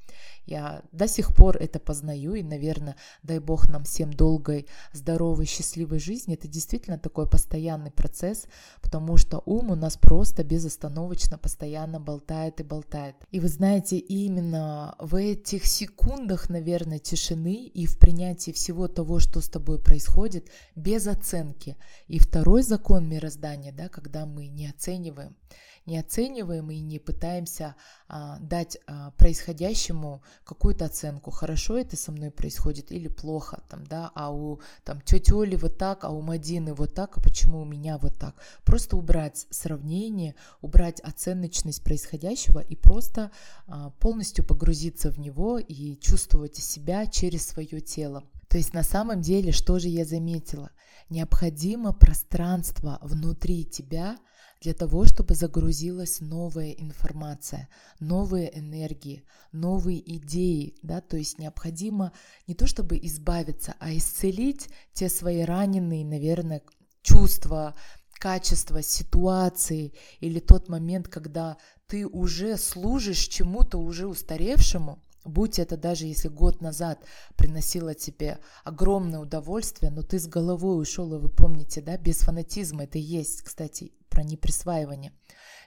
Я 0.46 0.81
до 0.91 1.08
сих 1.08 1.36
пор 1.36 1.58
это 1.58 1.79
познаю, 1.79 2.34
и, 2.34 2.43
наверное, 2.43 2.96
дай 3.24 3.39
Бог 3.39 3.70
нам 3.70 3.84
всем 3.84 4.12
долгой, 4.12 4.67
здоровой, 4.91 5.46
счастливой 5.46 6.00
жизни. 6.00 6.34
Это 6.34 6.48
действительно 6.48 6.98
такой 6.98 7.29
постоянный 7.29 7.91
процесс, 7.91 8.48
потому 8.81 9.17
что 9.17 9.43
ум 9.46 9.70
у 9.70 9.75
нас 9.75 9.98
просто 9.98 10.43
безостановочно 10.43 11.38
постоянно 11.38 12.00
болтает 12.00 12.60
и 12.60 12.63
болтает. 12.63 13.15
И 13.29 13.39
вы 13.39 13.48
знаете, 13.91 13.98
именно 13.98 14.95
в 15.00 15.15
этих 15.15 15.65
секундах, 15.65 16.50
наверное, 16.50 17.00
тишины 17.00 17.65
и 17.65 17.86
в 17.86 17.98
принятии 17.98 18.51
всего 18.51 18.88
того, 18.88 19.19
что 19.19 19.41
с 19.41 19.50
тобой 19.50 19.79
происходит, 19.79 20.50
без 20.75 21.07
оценки. 21.07 21.75
И 22.07 22.19
второй 22.19 22.63
закон 22.63 23.10
мироздания, 23.10 23.74
да, 23.74 23.89
когда 23.89 24.25
мы 24.25 24.48
не 24.48 24.67
оцениваем, 24.67 25.36
не 25.85 25.97
оцениваем 25.97 26.69
и 26.69 26.79
не 26.79 27.00
пытаемся 27.00 27.75
а, 28.07 28.37
дать 28.39 28.77
а, 28.85 29.11
происходящему 29.11 30.22
какую-то 30.44 30.85
оценку, 30.85 31.31
хорошо 31.31 31.77
это 31.77 31.98
со 31.98 32.11
мной 32.11 32.31
происходит 32.31 32.91
или 32.91 33.07
плохо, 33.07 33.63
там, 33.70 33.85
да, 33.85 34.11
а 34.13 34.31
у 34.31 34.61
там 34.83 35.01
тети 35.01 35.31
Оли 35.33 35.55
вот 35.55 35.77
так, 35.77 36.03
а 36.03 36.09
у 36.09 36.22
Мадины 36.22 36.74
вот 36.74 36.94
так, 36.94 37.17
а 37.17 37.22
почему 37.22 37.61
у 37.61 37.65
меня 37.65 37.98
вот 37.98 38.17
так. 38.20 38.35
Просто 38.63 38.96
убрать 38.96 39.48
сравнение, 39.50 40.35
убрать 40.61 41.00
оценочность 41.00 41.83
происходящего 41.83 42.59
и 42.59 42.75
просто 42.75 43.31
а, 43.67 43.89
полностью 43.91 44.46
погрузиться 44.46 45.11
в 45.11 45.20
него 45.20 45.57
и 45.57 45.98
чувствовать 45.98 46.55
себя 46.55 47.07
через 47.07 47.48
свое 47.48 47.81
тело. 47.81 48.24
То 48.50 48.57
есть 48.57 48.74
на 48.74 48.83
самом 48.83 49.22
деле, 49.22 49.51
что 49.51 49.79
же 49.79 49.87
я 49.87 50.05
заметила? 50.05 50.72
Необходимо 51.09 51.94
пространство 51.94 53.00
внутри 53.01 53.65
тебя– 53.65 54.17
для 54.61 54.75
того, 54.75 55.05
чтобы 55.05 55.33
загрузилась 55.33 56.21
новая 56.21 56.71
информация, 56.71 57.67
новые 58.00 58.57
энергии, 58.57 59.24
новые 59.51 60.00
идеи, 60.17 60.75
да, 60.83 61.01
то 61.01 61.17
есть 61.17 61.39
необходимо 61.39 62.13
не 62.45 62.53
то 62.53 62.67
чтобы 62.67 62.97
избавиться, 63.00 63.75
а 63.79 63.91
исцелить 63.91 64.69
те 64.93 65.09
свои 65.09 65.41
раненые, 65.41 66.05
наверное, 66.05 66.61
чувства, 67.01 67.75
качества, 68.13 68.83
ситуации 68.83 69.93
или 70.19 70.39
тот 70.39 70.69
момент, 70.69 71.07
когда 71.07 71.57
ты 71.87 72.05
уже 72.05 72.55
служишь 72.57 73.27
чему-то 73.27 73.79
уже 73.79 74.07
устаревшему, 74.07 75.00
Будь 75.24 75.59
это 75.59 75.77
даже 75.77 76.07
если 76.07 76.29
год 76.29 76.61
назад 76.61 77.05
приносило 77.35 77.93
тебе 77.93 78.39
огромное 78.63 79.19
удовольствие, 79.19 79.91
но 79.91 80.01
ты 80.01 80.17
с 80.17 80.25
головой 80.25 80.81
ушел, 80.81 81.13
и 81.13 81.19
вы 81.19 81.29
помните, 81.29 81.79
да, 81.79 81.95
без 81.95 82.21
фанатизма 82.21 82.85
это 82.85 82.97
есть, 82.97 83.43
кстати, 83.43 83.91
про 84.11 84.24
неприсваивание. 84.24 85.13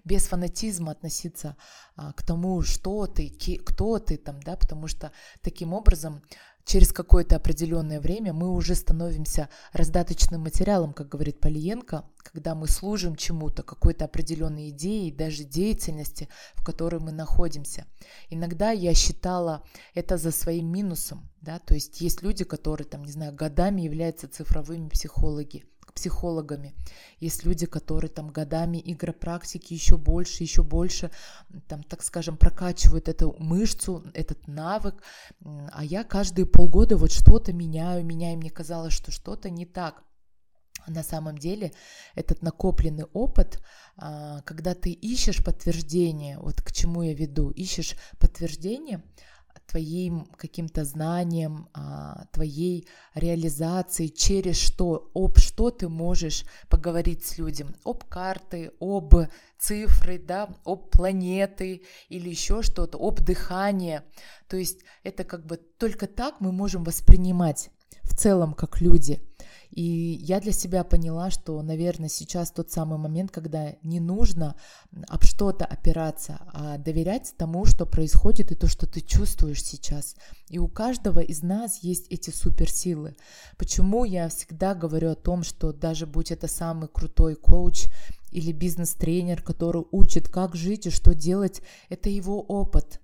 Без 0.04 0.26
фанатизма 0.26 0.92
относиться 0.92 1.56
а, 1.96 2.12
к 2.12 2.22
тому, 2.22 2.62
что 2.62 3.06
ты, 3.06 3.30
кто 3.64 3.98
ты 3.98 4.18
там, 4.18 4.38
да, 4.42 4.54
потому 4.56 4.86
что 4.86 5.10
таким 5.40 5.72
образом 5.72 6.22
через 6.64 6.92
какое-то 6.92 7.36
определенное 7.36 8.00
время 8.00 8.32
мы 8.32 8.50
уже 8.50 8.74
становимся 8.74 9.48
раздаточным 9.72 10.42
материалом, 10.42 10.92
как 10.92 11.08
говорит 11.08 11.40
Полиенко, 11.40 12.04
когда 12.16 12.54
мы 12.54 12.68
служим 12.68 13.16
чему-то, 13.16 13.62
какой-то 13.62 14.06
определенной 14.06 14.70
идее, 14.70 15.12
даже 15.12 15.44
деятельности, 15.44 16.28
в 16.54 16.64
которой 16.64 17.00
мы 17.00 17.12
находимся. 17.12 17.86
Иногда 18.30 18.70
я 18.70 18.94
считала 18.94 19.64
это 19.94 20.16
за 20.16 20.30
своим 20.30 20.70
минусом, 20.70 21.30
да, 21.40 21.58
то 21.58 21.74
есть 21.74 22.00
есть 22.00 22.22
люди, 22.22 22.44
которые, 22.44 22.86
там, 22.86 23.04
не 23.04 23.12
знаю, 23.12 23.34
годами 23.34 23.82
являются 23.82 24.28
цифровыми 24.28 24.88
психологи, 24.88 25.64
психологами. 25.94 26.74
Есть 27.20 27.44
люди, 27.44 27.66
которые 27.66 28.10
там 28.10 28.28
годами 28.30 28.82
игропрактики 28.84 29.72
еще 29.72 29.96
больше, 29.96 30.42
еще 30.42 30.62
больше, 30.62 31.10
там, 31.68 31.82
так 31.82 32.02
скажем, 32.02 32.36
прокачивают 32.36 33.08
эту 33.08 33.34
мышцу, 33.38 34.04
этот 34.14 34.46
навык. 34.48 35.02
А 35.72 35.84
я 35.84 36.04
каждые 36.04 36.46
полгода 36.46 36.96
вот 36.96 37.12
что-то 37.12 37.52
меняю, 37.52 38.04
меняю. 38.04 38.36
Мне 38.36 38.50
казалось, 38.50 38.92
что 38.92 39.10
что-то 39.12 39.50
не 39.50 39.66
так. 39.66 40.02
На 40.86 41.02
самом 41.02 41.38
деле 41.38 41.72
этот 42.14 42.42
накопленный 42.42 43.04
опыт, 43.12 43.62
а, 43.96 44.42
когда 44.42 44.74
ты 44.74 44.90
ищешь 44.90 45.42
подтверждение, 45.42 46.38
вот 46.38 46.60
к 46.60 46.72
чему 46.72 47.02
я 47.02 47.14
веду, 47.14 47.50
ищешь 47.50 47.96
подтверждение, 48.18 49.02
твоим 49.66 50.26
каким-то 50.36 50.84
знанием, 50.84 51.68
а, 51.72 52.26
твоей 52.32 52.86
реализацией, 53.14 54.12
через 54.12 54.56
что, 54.56 55.10
об 55.14 55.38
что 55.38 55.70
ты 55.70 55.88
можешь 55.88 56.44
поговорить 56.68 57.24
с 57.24 57.38
людям, 57.38 57.74
об 57.84 58.04
карты, 58.04 58.72
об 58.80 59.14
цифры, 59.58 60.18
да, 60.18 60.48
об 60.64 60.90
планеты 60.90 61.82
или 62.08 62.28
еще 62.28 62.62
что-то, 62.62 62.98
об 62.98 63.20
дыхании. 63.20 64.02
То 64.48 64.56
есть 64.56 64.80
это 65.02 65.24
как 65.24 65.46
бы 65.46 65.56
только 65.56 66.06
так 66.06 66.40
мы 66.40 66.52
можем 66.52 66.84
воспринимать 66.84 67.70
в 68.02 68.16
целом 68.16 68.54
как 68.54 68.80
люди– 68.80 69.20
и 69.74 70.20
я 70.22 70.38
для 70.38 70.52
себя 70.52 70.84
поняла, 70.84 71.30
что, 71.30 71.60
наверное, 71.60 72.08
сейчас 72.08 72.52
тот 72.52 72.70
самый 72.70 72.96
момент, 72.96 73.32
когда 73.32 73.74
не 73.82 73.98
нужно 73.98 74.54
об 75.08 75.24
что-то 75.24 75.64
опираться, 75.64 76.38
а 76.52 76.78
доверять 76.78 77.34
тому, 77.36 77.64
что 77.64 77.84
происходит 77.84 78.52
и 78.52 78.54
то, 78.54 78.68
что 78.68 78.86
ты 78.86 79.00
чувствуешь 79.00 79.64
сейчас. 79.64 80.14
И 80.48 80.60
у 80.60 80.68
каждого 80.68 81.18
из 81.18 81.42
нас 81.42 81.82
есть 81.82 82.06
эти 82.10 82.30
суперсилы. 82.30 83.16
Почему 83.58 84.04
я 84.04 84.28
всегда 84.28 84.76
говорю 84.76 85.10
о 85.10 85.16
том, 85.16 85.42
что 85.42 85.72
даже 85.72 86.06
будь 86.06 86.30
это 86.30 86.46
самый 86.46 86.88
крутой 86.88 87.34
коуч 87.34 87.86
или 88.30 88.52
бизнес-тренер, 88.52 89.42
который 89.42 89.84
учит, 89.90 90.28
как 90.28 90.54
жить 90.54 90.86
и 90.86 90.90
что 90.90 91.14
делать, 91.14 91.62
это 91.88 92.10
его 92.10 92.40
опыт 92.40 93.00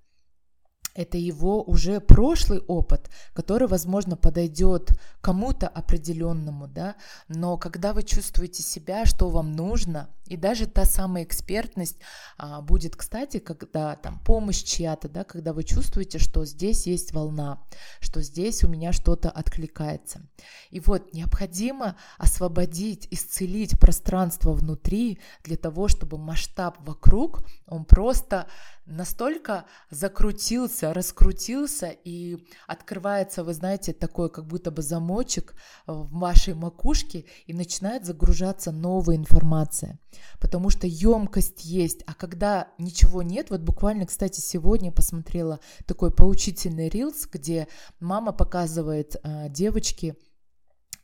это 0.93 1.17
его 1.17 1.63
уже 1.63 1.99
прошлый 1.99 2.59
опыт, 2.59 3.09
который, 3.33 3.67
возможно, 3.67 4.15
подойдет 4.15 4.91
кому-то 5.21 5.67
определенному, 5.67 6.67
да, 6.67 6.95
но 7.27 7.57
когда 7.57 7.93
вы 7.93 8.03
чувствуете 8.03 8.63
себя, 8.63 9.05
что 9.05 9.29
вам 9.29 9.53
нужно, 9.53 10.09
И 10.31 10.37
даже 10.37 10.65
та 10.65 10.85
самая 10.85 11.25
экспертность 11.25 11.97
а, 12.37 12.61
будет, 12.61 12.95
кстати, 12.95 13.39
когда 13.39 13.97
там 13.97 14.17
помощь 14.17 14.63
чья-то, 14.63 15.09
да, 15.09 15.25
когда 15.25 15.51
вы 15.51 15.65
чувствуете, 15.65 16.19
что 16.19 16.45
здесь 16.45 16.87
есть 16.87 17.11
волна, 17.11 17.61
что 17.99 18.21
здесь 18.21 18.63
у 18.63 18.69
меня 18.69 18.93
что-то 18.93 19.29
откликается. 19.29 20.21
И 20.69 20.79
вот 20.79 21.13
необходимо 21.13 21.97
освободить, 22.17 23.09
исцелить 23.11 23.77
пространство 23.77 24.53
внутри 24.53 25.19
для 25.43 25.57
того, 25.57 25.89
чтобы 25.89 26.17
масштаб 26.17 26.77
вокруг, 26.79 27.43
он 27.65 27.83
просто 27.83 28.47
настолько 28.85 29.65
закрутился, 29.89 30.93
раскрутился 30.93 31.89
и 31.89 32.47
открывается, 32.67 33.43
вы 33.43 33.53
знаете, 33.53 33.93
такой 33.93 34.29
как 34.29 34.47
будто 34.47 34.71
бы 34.71 34.81
замочек 34.81 35.55
в 35.87 36.19
вашей 36.19 36.53
макушке 36.53 37.25
и 37.45 37.53
начинает 37.53 38.05
загружаться 38.05 38.71
новая 38.71 39.15
информация, 39.15 39.99
потому 40.39 40.69
что 40.69 40.87
емкость 40.87 41.65
есть, 41.65 42.03
а 42.05 42.13
когда 42.13 42.69
ничего 42.77 43.21
нет, 43.21 43.49
вот 43.49 43.61
буквально, 43.61 44.05
кстати, 44.05 44.39
сегодня 44.39 44.91
посмотрела 44.91 45.59
такой 45.85 46.11
поучительный 46.11 46.89
рилс, 46.89 47.27
где 47.31 47.67
мама 47.99 48.31
показывает 48.31 49.15
э, 49.23 49.49
девочке, 49.49 50.15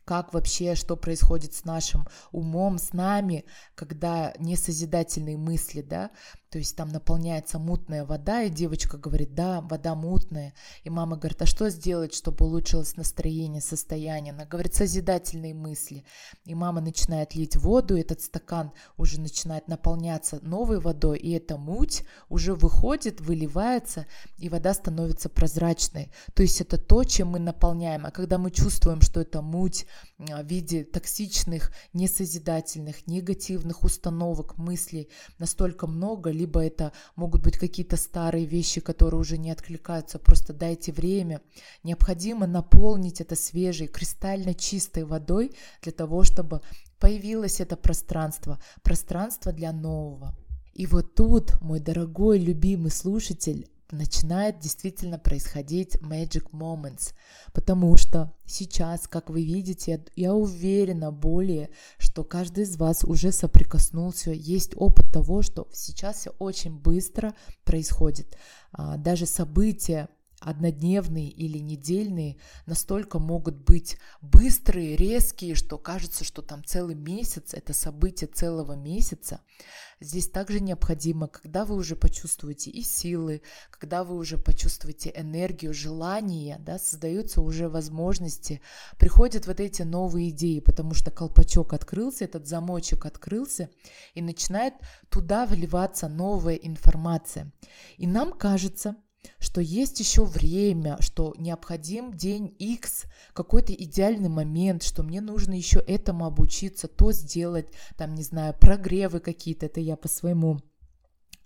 как 0.08 0.32
вообще, 0.32 0.74
что 0.74 0.96
происходит 0.96 1.52
с 1.52 1.66
нашим 1.66 2.08
умом, 2.32 2.78
с 2.78 2.94
нами, 2.94 3.44
когда 3.74 4.32
несозидательные 4.38 5.36
мысли, 5.36 5.82
да, 5.82 6.10
то 6.50 6.58
есть 6.58 6.76
там 6.76 6.88
наполняется 6.88 7.58
мутная 7.58 8.06
вода, 8.06 8.42
и 8.42 8.48
девочка 8.48 8.96
говорит, 8.96 9.34
да, 9.34 9.60
вода 9.60 9.94
мутная. 9.94 10.54
И 10.82 10.88
мама 10.88 11.16
говорит, 11.16 11.42
а 11.42 11.46
что 11.46 11.68
сделать, 11.68 12.14
чтобы 12.14 12.46
улучшилось 12.46 12.96
настроение, 12.96 13.60
состояние? 13.60 14.32
Она 14.32 14.46
говорит, 14.46 14.74
созидательные 14.74 15.52
мысли. 15.52 16.04
И 16.46 16.54
мама 16.54 16.80
начинает 16.80 17.34
лить 17.34 17.56
воду, 17.56 17.96
и 17.96 18.00
этот 18.00 18.22
стакан 18.22 18.72
уже 18.96 19.20
начинает 19.20 19.68
наполняться 19.68 20.38
новой 20.40 20.80
водой, 20.80 21.18
и 21.18 21.32
эта 21.32 21.58
муть 21.58 22.04
уже 22.30 22.54
выходит, 22.54 23.20
выливается, 23.20 24.06
и 24.38 24.48
вода 24.48 24.72
становится 24.72 25.28
прозрачной. 25.28 26.10
То 26.34 26.42
есть 26.42 26.62
это 26.62 26.78
то, 26.78 27.04
чем 27.04 27.28
мы 27.28 27.40
наполняем. 27.40 28.06
А 28.06 28.10
когда 28.10 28.38
мы 28.38 28.50
чувствуем, 28.50 29.02
что 29.02 29.20
это 29.20 29.42
муть 29.42 29.86
а, 30.18 30.42
в 30.42 30.46
виде 30.46 30.84
токсичных, 30.84 31.72
несозидательных, 31.92 33.06
негативных 33.06 33.84
установок, 33.84 34.56
мыслей 34.56 35.10
настолько 35.38 35.86
много, 35.86 36.37
либо 36.38 36.64
это 36.64 36.92
могут 37.16 37.42
быть 37.42 37.58
какие-то 37.58 37.96
старые 37.96 38.46
вещи, 38.46 38.80
которые 38.80 39.20
уже 39.20 39.38
не 39.38 39.50
откликаются, 39.50 40.18
просто 40.18 40.52
дайте 40.52 40.92
время. 40.92 41.40
Необходимо 41.82 42.46
наполнить 42.46 43.20
это 43.20 43.34
свежей, 43.34 43.88
кристально 43.88 44.54
чистой 44.54 45.04
водой 45.04 45.52
для 45.82 45.92
того, 45.92 46.22
чтобы 46.22 46.60
появилось 46.98 47.60
это 47.60 47.76
пространство, 47.76 48.60
пространство 48.82 49.52
для 49.52 49.72
нового. 49.72 50.36
И 50.74 50.86
вот 50.86 51.14
тут, 51.14 51.60
мой 51.60 51.80
дорогой, 51.80 52.38
любимый 52.38 52.90
слушатель, 52.90 53.68
начинает 53.90 54.58
действительно 54.58 55.18
происходить 55.18 55.96
magic 55.96 56.50
moments, 56.50 57.14
потому 57.52 57.96
что 57.96 58.34
сейчас, 58.46 59.08
как 59.08 59.30
вы 59.30 59.44
видите, 59.44 60.04
я 60.16 60.34
уверена 60.34 61.10
более, 61.10 61.70
что 61.98 62.24
каждый 62.24 62.64
из 62.64 62.76
вас 62.76 63.04
уже 63.04 63.32
соприкоснулся, 63.32 64.30
есть 64.30 64.72
опыт 64.76 65.10
того, 65.12 65.42
что 65.42 65.68
сейчас 65.72 66.18
все 66.18 66.30
очень 66.38 66.78
быстро 66.78 67.34
происходит. 67.64 68.36
А, 68.72 68.96
даже 68.96 69.26
события 69.26 70.08
однодневные 70.40 71.28
или 71.28 71.58
недельные 71.58 72.36
настолько 72.66 73.18
могут 73.18 73.56
быть 73.56 73.98
быстрые, 74.20 74.96
резкие, 74.96 75.54
что 75.54 75.78
кажется, 75.78 76.24
что 76.24 76.42
там 76.42 76.64
целый 76.64 76.94
месяц, 76.94 77.54
это 77.54 77.72
событие 77.72 78.28
целого 78.28 78.74
месяца. 78.74 79.40
Здесь 80.00 80.28
также 80.28 80.60
необходимо, 80.60 81.26
когда 81.26 81.64
вы 81.64 81.74
уже 81.74 81.96
почувствуете 81.96 82.70
и 82.70 82.82
силы, 82.82 83.42
когда 83.70 84.04
вы 84.04 84.16
уже 84.16 84.38
почувствуете 84.38 85.12
энергию, 85.14 85.74
желание, 85.74 86.58
да, 86.60 86.78
создаются 86.78 87.40
уже 87.40 87.68
возможности, 87.68 88.60
приходят 88.96 89.48
вот 89.48 89.58
эти 89.58 89.82
новые 89.82 90.30
идеи, 90.30 90.60
потому 90.60 90.94
что 90.94 91.10
колпачок 91.10 91.72
открылся, 91.72 92.24
этот 92.24 92.46
замочек 92.46 93.06
открылся, 93.06 93.70
и 94.14 94.22
начинает 94.22 94.74
туда 95.08 95.46
вливаться 95.46 96.08
новая 96.08 96.54
информация. 96.54 97.52
И 97.96 98.06
нам 98.06 98.32
кажется, 98.32 98.96
что 99.38 99.60
есть 99.60 100.00
еще 100.00 100.24
время, 100.24 100.96
что 101.00 101.34
необходим 101.38 102.12
день 102.12 102.54
X, 102.58 103.04
какой-то 103.32 103.72
идеальный 103.72 104.28
момент, 104.28 104.82
что 104.82 105.02
мне 105.02 105.20
нужно 105.20 105.54
еще 105.54 105.80
этому 105.80 106.26
обучиться, 106.26 106.88
то 106.88 107.12
сделать, 107.12 107.68
там, 107.96 108.14
не 108.14 108.22
знаю, 108.22 108.54
прогревы 108.58 109.20
какие-то, 109.20 109.66
это 109.66 109.80
я 109.80 109.96
по 109.96 110.08
своему 110.08 110.60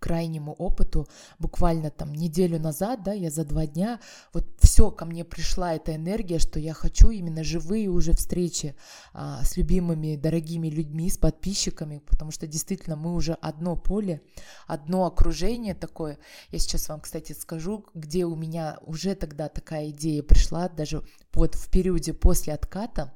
крайнему 0.02 0.52
опыту, 0.52 1.08
буквально 1.38 1.90
там 1.90 2.12
неделю 2.12 2.58
назад, 2.58 3.04
да, 3.04 3.12
я 3.12 3.30
за 3.30 3.44
два 3.44 3.66
дня, 3.66 4.00
вот 4.32 4.44
все 4.58 4.90
ко 4.90 5.04
мне 5.04 5.24
пришла 5.24 5.74
эта 5.74 5.94
энергия, 5.94 6.40
что 6.40 6.58
я 6.58 6.74
хочу 6.74 7.10
именно 7.10 7.44
живые 7.44 7.88
уже 7.88 8.12
встречи 8.12 8.74
а, 9.14 9.44
с 9.44 9.56
любимыми, 9.56 10.16
дорогими 10.16 10.68
людьми, 10.68 11.08
с 11.08 11.18
подписчиками, 11.18 12.02
потому 12.04 12.32
что 12.32 12.48
действительно 12.48 12.96
мы 12.96 13.14
уже 13.14 13.34
одно 13.34 13.76
поле, 13.76 14.22
одно 14.66 15.06
окружение 15.06 15.74
такое. 15.74 16.18
Я 16.50 16.58
сейчас 16.58 16.88
вам, 16.88 17.00
кстати, 17.00 17.32
скажу, 17.32 17.86
где 17.94 18.24
у 18.24 18.34
меня 18.34 18.78
уже 18.84 19.14
тогда 19.14 19.48
такая 19.48 19.90
идея 19.90 20.24
пришла, 20.24 20.68
даже 20.68 21.04
вот 21.32 21.54
в 21.54 21.70
периоде 21.70 22.12
после 22.12 22.54
отката, 22.54 23.14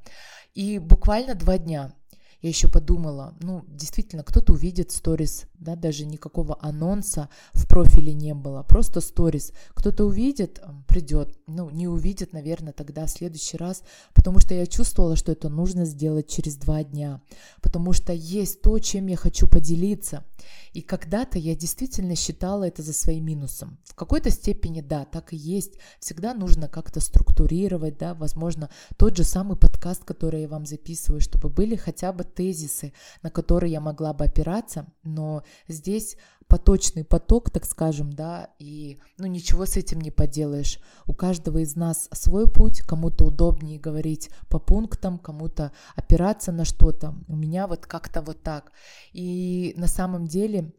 и 0.55 0.79
буквально 0.79 1.35
два 1.35 1.59
дня 1.59 1.92
я 2.42 2.49
еще 2.49 2.68
подумала, 2.68 3.35
ну, 3.40 3.64
действительно, 3.68 4.22
кто-то 4.22 4.53
увидит 4.53 4.92
сторис, 4.92 5.44
да, 5.55 5.75
даже 5.75 6.05
никакого 6.05 6.59
анонса 6.61 7.29
в 7.53 7.66
профиле 7.66 8.12
не 8.12 8.35
было, 8.35 8.62
просто 8.62 9.01
сторис. 9.01 9.53
Кто-то 9.75 10.05
увидит, 10.05 10.62
придет, 10.87 11.37
ну, 11.46 11.70
не 11.70 11.88
увидит, 11.88 12.33
наверное, 12.33 12.72
тогда 12.72 13.07
в 13.07 13.11
следующий 13.11 13.57
раз, 13.57 13.83
потому 14.14 14.38
что 14.38 14.55
я 14.55 14.66
чувствовала, 14.66 15.16
что 15.16 15.33
это 15.33 15.49
нужно 15.49 15.87
сделать 15.87 16.29
через 16.29 16.57
два 16.57 16.85
дня, 16.85 17.22
потому 17.62 17.92
что 17.92 18.12
есть 18.12 18.61
то, 18.61 18.79
чем 18.79 19.07
я 19.07 19.16
хочу 19.16 19.49
поделиться. 19.49 20.25
И 20.72 20.83
когда-то 20.83 21.38
я 21.38 21.57
действительно 21.57 22.16
считала 22.16 22.64
это 22.64 22.83
за 22.83 22.92
своим 22.92 23.25
минусом. 23.25 23.79
В 23.85 23.94
какой-то 23.94 24.31
степени, 24.31 24.83
да, 24.83 25.07
так 25.07 25.33
и 25.33 25.37
есть. 25.37 25.75
Всегда 26.01 26.35
нужно 26.35 26.68
как-то 26.68 27.01
структурировать, 27.01 27.96
да, 27.96 28.14
возможно, 28.14 28.68
тот 28.99 29.16
же 29.16 29.25
самый 29.25 29.57
подкаст, 29.57 30.05
который 30.05 30.42
я 30.42 30.49
вам 30.49 30.66
записываю, 30.66 31.20
чтобы 31.20 31.49
были 31.49 31.77
хотя 31.77 32.12
бы 32.12 32.25
тезисы, 32.34 32.92
на 33.22 33.30
которые 33.30 33.72
я 33.72 33.80
могла 33.80 34.12
бы 34.12 34.24
опираться, 34.24 34.86
но 35.02 35.42
здесь 35.68 36.16
поточный 36.48 37.04
поток, 37.04 37.50
так 37.50 37.64
скажем, 37.64 38.12
да, 38.12 38.50
и 38.58 38.98
ну 39.18 39.26
ничего 39.26 39.66
с 39.66 39.76
этим 39.76 40.00
не 40.00 40.10
поделаешь. 40.10 40.78
У 41.06 41.12
каждого 41.12 41.58
из 41.58 41.76
нас 41.76 42.08
свой 42.12 42.50
путь, 42.50 42.80
кому-то 42.80 43.24
удобнее 43.24 43.78
говорить 43.78 44.30
по 44.48 44.58
пунктам, 44.58 45.18
кому-то 45.18 45.72
опираться 45.94 46.52
на 46.52 46.64
что-то. 46.64 47.14
У 47.28 47.36
меня 47.36 47.66
вот 47.66 47.86
как-то 47.86 48.22
вот 48.22 48.42
так. 48.42 48.72
И 49.12 49.74
на 49.76 49.88
самом 49.88 50.26
деле 50.26 50.72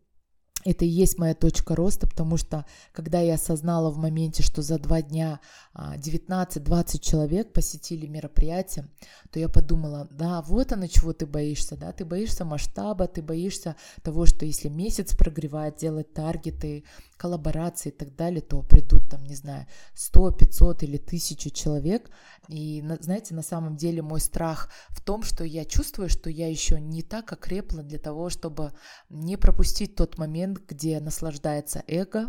это 0.70 0.84
и 0.84 0.90
есть 0.90 1.18
моя 1.18 1.34
точка 1.34 1.76
роста, 1.76 2.08
потому 2.08 2.36
что 2.36 2.66
когда 2.92 3.22
я 3.22 3.36
осознала 3.36 3.90
в 3.90 3.98
моменте, 3.98 4.44
что 4.44 4.62
за 4.62 4.78
два 4.78 5.02
дня 5.02 5.40
19-20 5.74 6.60
а, 6.68 6.84
человек 7.00 7.54
посетили 7.54 8.06
мероприятие, 8.06 8.90
то 9.32 9.40
я 9.40 9.48
подумала, 9.48 10.10
да, 10.12 10.42
вот 10.42 10.74
оно, 10.74 10.88
чего 10.88 11.14
ты 11.14 11.26
боишься, 11.26 11.78
да, 11.78 11.94
ты 11.94 12.04
боишься 12.04 12.44
масштаба, 12.44 13.08
ты 13.08 13.22
боишься 13.22 13.78
того, 14.04 14.26
что 14.26 14.46
если 14.46 14.68
месяц 14.68 15.16
прогревает, 15.16 15.78
делать 15.78 16.14
таргеты, 16.14 16.84
коллаборации 17.18 17.90
и 17.90 17.92
так 17.92 18.16
далее, 18.16 18.42
то 18.42 18.62
придут 18.62 19.10
там, 19.10 19.24
не 19.24 19.36
знаю, 19.36 19.66
100, 19.96 20.32
500 20.32 20.84
или 20.84 20.98
1000 20.98 21.50
человек. 21.50 22.10
И, 22.48 22.84
знаете, 23.02 23.34
на 23.34 23.42
самом 23.42 23.76
деле 23.76 24.02
мой 24.02 24.20
страх 24.20 24.70
в 24.90 25.02
том, 25.02 25.24
что 25.24 25.44
я 25.44 25.66
чувствую, 25.66 26.10
что 26.10 26.30
я 26.30 26.48
еще 26.48 26.80
не 26.80 27.02
так 27.02 27.32
окрепла 27.32 27.84
для 27.84 28.00
того, 28.00 28.30
чтобы 28.30 28.74
не 29.10 29.38
пропустить 29.38 29.96
тот 29.96 30.18
момент, 30.18 30.57
где 30.66 31.00
наслаждается 31.00 31.84
эго, 31.88 32.28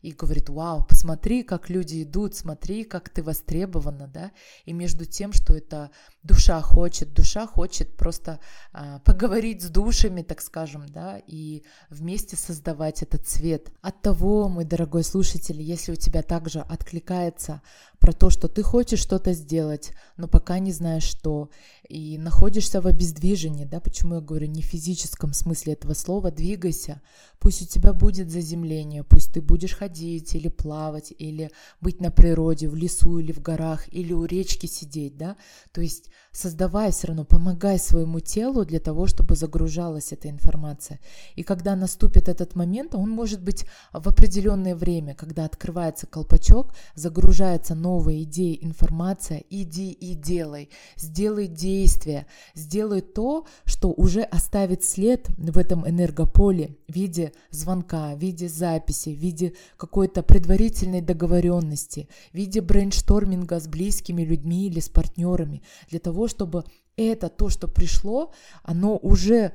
и 0.00 0.12
говорит, 0.12 0.48
вау, 0.48 0.84
посмотри, 0.84 1.42
как 1.42 1.68
люди 1.68 2.04
идут, 2.04 2.36
смотри, 2.36 2.84
как 2.84 3.08
ты 3.08 3.22
востребована, 3.22 4.06
да, 4.06 4.30
и 4.64 4.72
между 4.72 5.04
тем, 5.06 5.32
что 5.32 5.54
это 5.54 5.90
душа 6.22 6.60
хочет, 6.60 7.12
душа 7.14 7.46
хочет 7.46 7.96
просто 7.96 8.38
а, 8.72 9.00
поговорить 9.00 9.62
с 9.62 9.70
душами, 9.70 10.22
так 10.22 10.40
скажем, 10.40 10.86
да, 10.88 11.20
и 11.26 11.64
вместе 11.90 12.36
создавать 12.36 13.02
этот 13.02 13.26
цвет. 13.26 13.72
От 13.82 14.00
того, 14.00 14.48
мой 14.48 14.64
дорогой 14.64 15.02
слушатель, 15.02 15.60
если 15.60 15.92
у 15.92 15.96
тебя 15.96 16.22
также 16.22 16.60
откликается 16.60 17.60
про 17.98 18.12
то, 18.12 18.30
что 18.30 18.46
ты 18.46 18.62
хочешь 18.62 19.00
что-то 19.00 19.32
сделать, 19.32 19.92
но 20.16 20.28
пока 20.28 20.60
не 20.60 20.70
знаешь 20.70 21.02
что, 21.02 21.50
и 21.88 22.18
находишься 22.18 22.80
в 22.80 22.86
обездвижении, 22.86 23.64
да, 23.64 23.80
почему 23.80 24.16
я 24.16 24.20
говорю 24.20 24.46
не 24.46 24.62
в 24.62 24.66
физическом 24.66 25.32
смысле 25.32 25.72
этого 25.72 25.94
слова, 25.94 26.30
двигайся, 26.30 27.02
пусть 27.40 27.62
у 27.62 27.66
тебя 27.66 27.92
будет 27.92 28.30
заземление, 28.30 29.02
пусть 29.02 29.32
ты 29.32 29.40
будешь 29.40 29.74
ходить 29.74 29.87
или 29.88 30.48
плавать, 30.48 31.12
или 31.18 31.50
быть 31.80 32.00
на 32.00 32.10
природе, 32.10 32.68
в 32.68 32.74
лесу 32.74 33.18
или 33.18 33.32
в 33.32 33.40
горах, 33.40 33.92
или 33.92 34.12
у 34.12 34.24
речки 34.24 34.66
сидеть, 34.66 35.16
да, 35.16 35.36
то 35.72 35.80
есть 35.80 36.10
создавай 36.32 36.92
все 36.92 37.08
равно, 37.08 37.24
помогай 37.24 37.78
своему 37.78 38.20
телу 38.20 38.64
для 38.64 38.80
того, 38.80 39.06
чтобы 39.06 39.34
загружалась 39.34 40.12
эта 40.12 40.28
информация. 40.28 41.00
И 41.34 41.42
когда 41.42 41.76
наступит 41.76 42.28
этот 42.28 42.54
момент, 42.54 42.94
он 42.94 43.10
может 43.10 43.42
быть 43.42 43.64
в 43.92 44.08
определенное 44.08 44.76
время, 44.76 45.14
когда 45.14 45.44
открывается 45.44 46.06
колпачок, 46.06 46.74
загружается 46.94 47.74
новая 47.74 48.22
идея, 48.22 48.56
информация, 48.60 49.42
иди 49.50 49.90
и 49.90 50.14
делай, 50.14 50.70
сделай 50.96 51.48
действие, 51.48 52.26
сделай 52.54 53.00
то, 53.00 53.46
что 53.64 53.88
уже 53.90 54.22
оставит 54.22 54.84
след 54.84 55.28
в 55.36 55.58
этом 55.58 55.88
энергополе 55.88 56.76
в 56.88 56.94
виде 56.94 57.32
звонка, 57.50 58.14
в 58.14 58.18
виде 58.18 58.48
записи, 58.48 59.10
в 59.10 59.18
виде 59.18 59.54
какой-то 59.78 60.22
предварительной 60.22 61.00
договоренности, 61.00 62.08
в 62.32 62.34
виде 62.36 62.60
брейншторминга 62.60 63.60
с 63.60 63.68
близкими 63.68 64.22
людьми 64.22 64.66
или 64.66 64.80
с 64.80 64.88
партнерами, 64.88 65.62
для 65.88 66.00
того, 66.00 66.28
чтобы 66.28 66.64
это, 66.96 67.28
то, 67.28 67.48
что 67.48 67.68
пришло, 67.68 68.32
оно 68.64 68.98
уже 68.98 69.54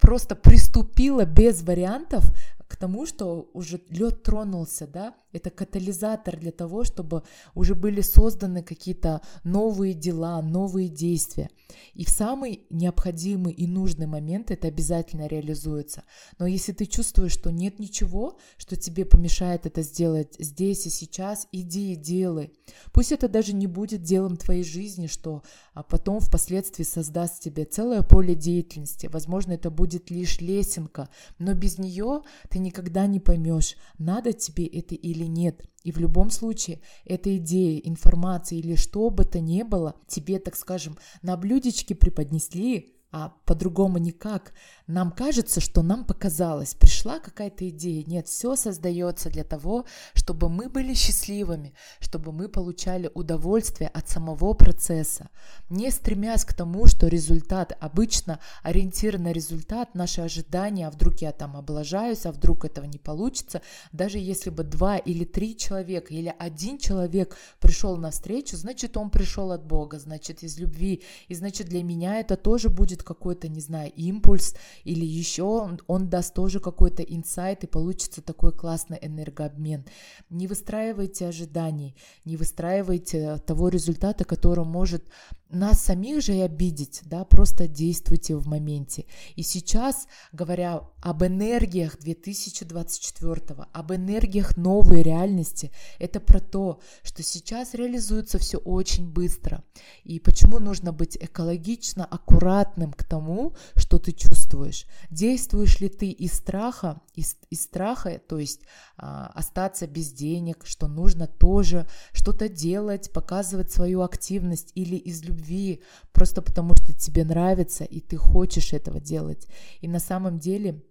просто 0.00 0.36
приступило 0.36 1.24
без 1.24 1.62
вариантов 1.62 2.24
к 2.72 2.76
тому, 2.76 3.04
что 3.04 3.50
уже 3.52 3.80
лед 3.90 4.22
тронулся, 4.22 4.86
да, 4.86 5.14
это 5.32 5.50
катализатор 5.50 6.38
для 6.38 6.52
того, 6.52 6.84
чтобы 6.84 7.22
уже 7.54 7.74
были 7.74 8.00
созданы 8.00 8.62
какие-то 8.62 9.20
новые 9.44 9.92
дела, 9.92 10.40
новые 10.40 10.88
действия. 10.88 11.50
И 11.92 12.04
в 12.04 12.08
самый 12.08 12.66
необходимый 12.70 13.52
и 13.52 13.66
нужный 13.66 14.06
момент 14.06 14.50
это 14.50 14.68
обязательно 14.68 15.26
реализуется. 15.26 16.04
Но 16.38 16.46
если 16.46 16.72
ты 16.72 16.86
чувствуешь, 16.86 17.32
что 17.32 17.50
нет 17.50 17.78
ничего, 17.78 18.38
что 18.56 18.76
тебе 18.76 19.04
помешает 19.04 19.66
это 19.66 19.82
сделать 19.82 20.36
здесь 20.38 20.86
и 20.86 20.90
сейчас, 20.90 21.48
иди 21.52 21.92
и 21.92 21.96
делай. 21.96 22.52
Пусть 22.92 23.12
это 23.12 23.28
даже 23.28 23.52
не 23.54 23.66
будет 23.66 24.02
делом 24.02 24.36
твоей 24.36 24.64
жизни, 24.64 25.08
что 25.08 25.42
а 25.74 25.82
потом 25.82 26.20
впоследствии 26.20 26.84
создаст 26.84 27.42
тебе 27.42 27.64
целое 27.64 28.02
поле 28.02 28.34
деятельности. 28.34 29.08
Возможно, 29.08 29.31
это 29.38 29.70
будет 29.70 30.10
лишь 30.10 30.40
лесенка, 30.40 31.08
но 31.38 31.54
без 31.54 31.78
нее 31.78 32.22
ты 32.48 32.58
никогда 32.58 33.06
не 33.06 33.20
поймешь, 33.20 33.76
надо 33.98 34.32
тебе 34.32 34.66
это 34.66 34.94
или 34.94 35.24
нет. 35.24 35.62
И 35.82 35.92
в 35.92 35.98
любом 35.98 36.30
случае, 36.30 36.80
эта 37.04 37.36
идея, 37.36 37.80
информация 37.80 38.58
или 38.58 38.76
что 38.76 39.10
бы 39.10 39.24
то 39.24 39.40
ни 39.40 39.62
было, 39.62 39.96
тебе, 40.06 40.38
так 40.38 40.56
скажем, 40.56 40.96
на 41.22 41.36
блюдечке 41.36 41.94
преподнесли, 41.94 42.94
а 43.12 43.34
по-другому 43.44 43.98
никак. 43.98 44.54
Нам 44.86 45.12
кажется, 45.12 45.60
что 45.60 45.82
нам 45.82 46.04
показалось, 46.06 46.74
пришла 46.74 47.18
какая-то 47.18 47.68
идея. 47.68 48.04
Нет, 48.06 48.26
все 48.26 48.56
создается 48.56 49.28
для 49.28 49.44
того, 49.44 49.84
чтобы 50.14 50.48
мы 50.48 50.70
были 50.70 50.94
счастливыми, 50.94 51.74
чтобы 52.00 52.32
мы 52.32 52.48
получали 52.48 53.10
удовольствие 53.14 53.88
от 53.90 54.08
самого 54.08 54.54
процесса, 54.54 55.28
не 55.68 55.90
стремясь 55.90 56.46
к 56.46 56.54
тому, 56.54 56.86
что 56.86 57.06
результат, 57.06 57.76
обычно 57.80 58.40
ориентир 58.62 59.18
на 59.18 59.32
результат, 59.32 59.94
наши 59.94 60.22
ожидания, 60.22 60.88
а 60.88 60.90
вдруг 60.90 61.18
я 61.20 61.32
там 61.32 61.56
облажаюсь, 61.56 62.24
а 62.24 62.32
вдруг 62.32 62.64
этого 62.64 62.86
не 62.86 62.98
получится, 62.98 63.60
даже 63.92 64.18
если 64.18 64.48
бы 64.48 64.64
два 64.64 64.96
или 64.96 65.24
три 65.24 65.56
человека 65.56 66.14
или 66.14 66.34
один 66.38 66.78
человек 66.78 67.36
пришел 67.60 67.98
навстречу, 67.98 68.56
значит, 68.56 68.96
он 68.96 69.10
пришел 69.10 69.52
от 69.52 69.66
Бога, 69.66 69.98
значит, 69.98 70.42
из 70.42 70.58
любви, 70.58 71.02
и 71.28 71.34
значит, 71.34 71.68
для 71.68 71.82
меня 71.82 72.18
это 72.18 72.36
тоже 72.36 72.70
будет 72.70 73.01
какой-то, 73.02 73.48
не 73.48 73.60
знаю, 73.60 73.92
импульс 73.94 74.54
или 74.84 75.04
еще 75.04 75.42
он, 75.86 76.08
даст 76.08 76.34
тоже 76.34 76.60
какой-то 76.60 77.02
инсайт 77.02 77.64
и 77.64 77.66
получится 77.66 78.22
такой 78.22 78.52
классный 78.52 78.98
энергообмен. 79.00 79.84
Не 80.30 80.46
выстраивайте 80.46 81.26
ожиданий, 81.26 81.96
не 82.24 82.36
выстраивайте 82.36 83.38
того 83.38 83.68
результата, 83.68 84.24
который 84.24 84.64
может 84.64 85.04
нас 85.52 85.80
самих 85.80 86.22
же 86.22 86.34
и 86.34 86.40
обидеть, 86.40 87.02
да, 87.04 87.24
просто 87.24 87.68
действуйте 87.68 88.36
в 88.36 88.46
моменте. 88.46 89.04
И 89.36 89.42
сейчас, 89.42 90.06
говоря 90.32 90.82
об 91.02 91.22
энергиях 91.24 91.98
2024, 91.98 93.66
об 93.72 93.92
энергиях 93.92 94.56
новой 94.56 95.02
реальности, 95.02 95.70
это 95.98 96.20
про 96.20 96.40
то, 96.40 96.80
что 97.02 97.22
сейчас 97.22 97.74
реализуется 97.74 98.38
все 98.38 98.58
очень 98.58 99.08
быстро. 99.08 99.62
И 100.04 100.18
почему 100.20 100.58
нужно 100.58 100.92
быть 100.92 101.16
экологично 101.20 102.04
аккуратным 102.04 102.92
к 102.92 103.04
тому, 103.04 103.54
что 103.74 103.98
ты 103.98 104.12
чувствуешь. 104.12 104.86
Действуешь 105.10 105.80
ли 105.80 105.88
ты 105.88 106.10
из 106.10 106.32
страха, 106.32 107.00
из, 107.14 107.36
из 107.50 107.62
страха, 107.62 108.20
то 108.26 108.38
есть 108.38 108.62
а, 108.96 109.26
остаться 109.34 109.86
без 109.86 110.12
денег, 110.12 110.64
что 110.64 110.88
нужно 110.88 111.26
тоже 111.26 111.86
что-то 112.12 112.48
делать, 112.48 113.12
показывать 113.12 113.70
свою 113.70 114.02
активность 114.02 114.72
или 114.74 114.96
из 114.96 115.22
любви 115.22 115.41
любви, 115.42 115.82
просто 116.12 116.42
потому 116.42 116.74
что 116.74 116.92
тебе 116.92 117.24
нравится, 117.24 117.84
и 117.84 118.00
ты 118.00 118.16
хочешь 118.16 118.72
этого 118.72 119.00
делать. 119.00 119.48
И 119.80 119.88
на 119.88 119.98
самом 119.98 120.38
деле, 120.38 120.82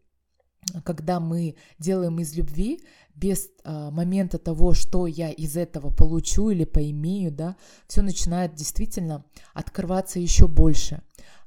когда 0.84 1.20
мы 1.20 1.56
делаем 1.80 2.20
из 2.20 2.36
любви, 2.36 2.82
без 3.16 3.50
а, 3.64 3.92
момента 3.92 4.38
того, 4.38 4.74
что 4.74 5.08
я 5.08 5.32
из 5.32 5.58
этого 5.58 5.92
получу 5.92 6.50
или 6.50 6.66
поимею, 6.66 7.32
да, 7.32 7.56
все 7.88 8.02
начинает 8.02 8.56
действительно 8.56 9.26
открываться 9.54 10.20
еще 10.20 10.48
больше. 10.48 11.02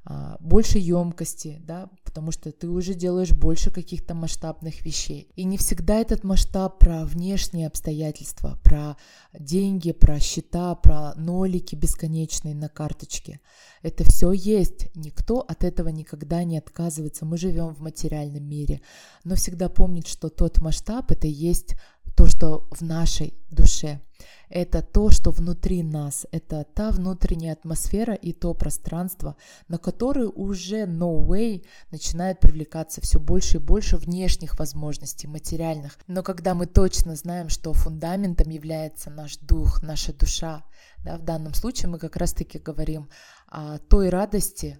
А, 0.07 0.37
больше 0.39 0.77
емкости, 0.77 1.59
да, 1.63 1.89
потому 2.03 2.31
что 2.31 2.51
ты 2.51 2.69
уже 2.69 2.93
делаешь 2.93 3.31
больше 3.31 3.71
каких-то 3.71 4.13
масштабных 4.13 4.85
вещей. 4.85 5.31
И 5.35 5.43
не 5.43 5.57
всегда 5.57 5.95
этот 5.95 6.23
масштаб 6.23 6.77
про 6.77 7.05
внешние 7.05 7.65
обстоятельства, 7.65 8.59
про 8.63 8.97
деньги, 9.33 9.91
про 9.93 10.19
счета, 10.19 10.75
про 10.75 11.15
нолики 11.15 11.73
бесконечные 11.73 12.53
на 12.53 12.69
карточке. 12.69 13.39
Это 13.81 14.03
все 14.03 14.31
есть. 14.31 14.95
Никто 14.95 15.39
от 15.39 15.63
этого 15.63 15.89
никогда 15.89 16.43
не 16.43 16.59
отказывается. 16.59 17.25
Мы 17.25 17.37
живем 17.37 17.73
в 17.73 17.79
материальном 17.79 18.43
мире. 18.43 18.81
Но 19.23 19.33
всегда 19.33 19.69
помнить, 19.69 20.07
что 20.07 20.29
тот 20.29 20.61
масштаб 20.61 21.09
это 21.09 21.25
есть 21.25 21.75
то, 22.15 22.27
что 22.27 22.67
в 22.71 22.81
нашей 22.81 23.33
душе. 23.49 24.01
Это 24.49 24.81
то, 24.81 25.09
что 25.09 25.31
внутри 25.31 25.83
нас, 25.83 26.25
это 26.31 26.63
та 26.63 26.91
внутренняя 26.91 27.53
атмосфера 27.53 28.13
и 28.13 28.31
то 28.31 28.53
пространство, 28.53 29.35
на 29.67 29.77
которое 29.77 30.27
уже 30.27 30.83
no 30.85 31.25
way 31.25 31.65
начинает 31.91 32.39
привлекаться 32.39 33.01
все 33.01 33.19
больше 33.19 33.57
и 33.57 33.59
больше 33.59 33.97
внешних 33.97 34.57
возможностей, 34.59 35.27
материальных. 35.27 35.97
Но 36.07 36.23
когда 36.23 36.53
мы 36.53 36.67
точно 36.67 37.15
знаем, 37.15 37.49
что 37.49 37.73
фундаментом 37.73 38.49
является 38.49 39.09
наш 39.09 39.37
дух, 39.37 39.81
наша 39.81 40.13
душа, 40.13 40.63
да, 41.03 41.17
в 41.17 41.23
данном 41.23 41.53
случае 41.53 41.89
мы 41.89 41.99
как 41.99 42.15
раз-таки 42.15 42.59
говорим 42.59 43.09
о 43.47 43.79
той 43.79 44.09
радости, 44.09 44.79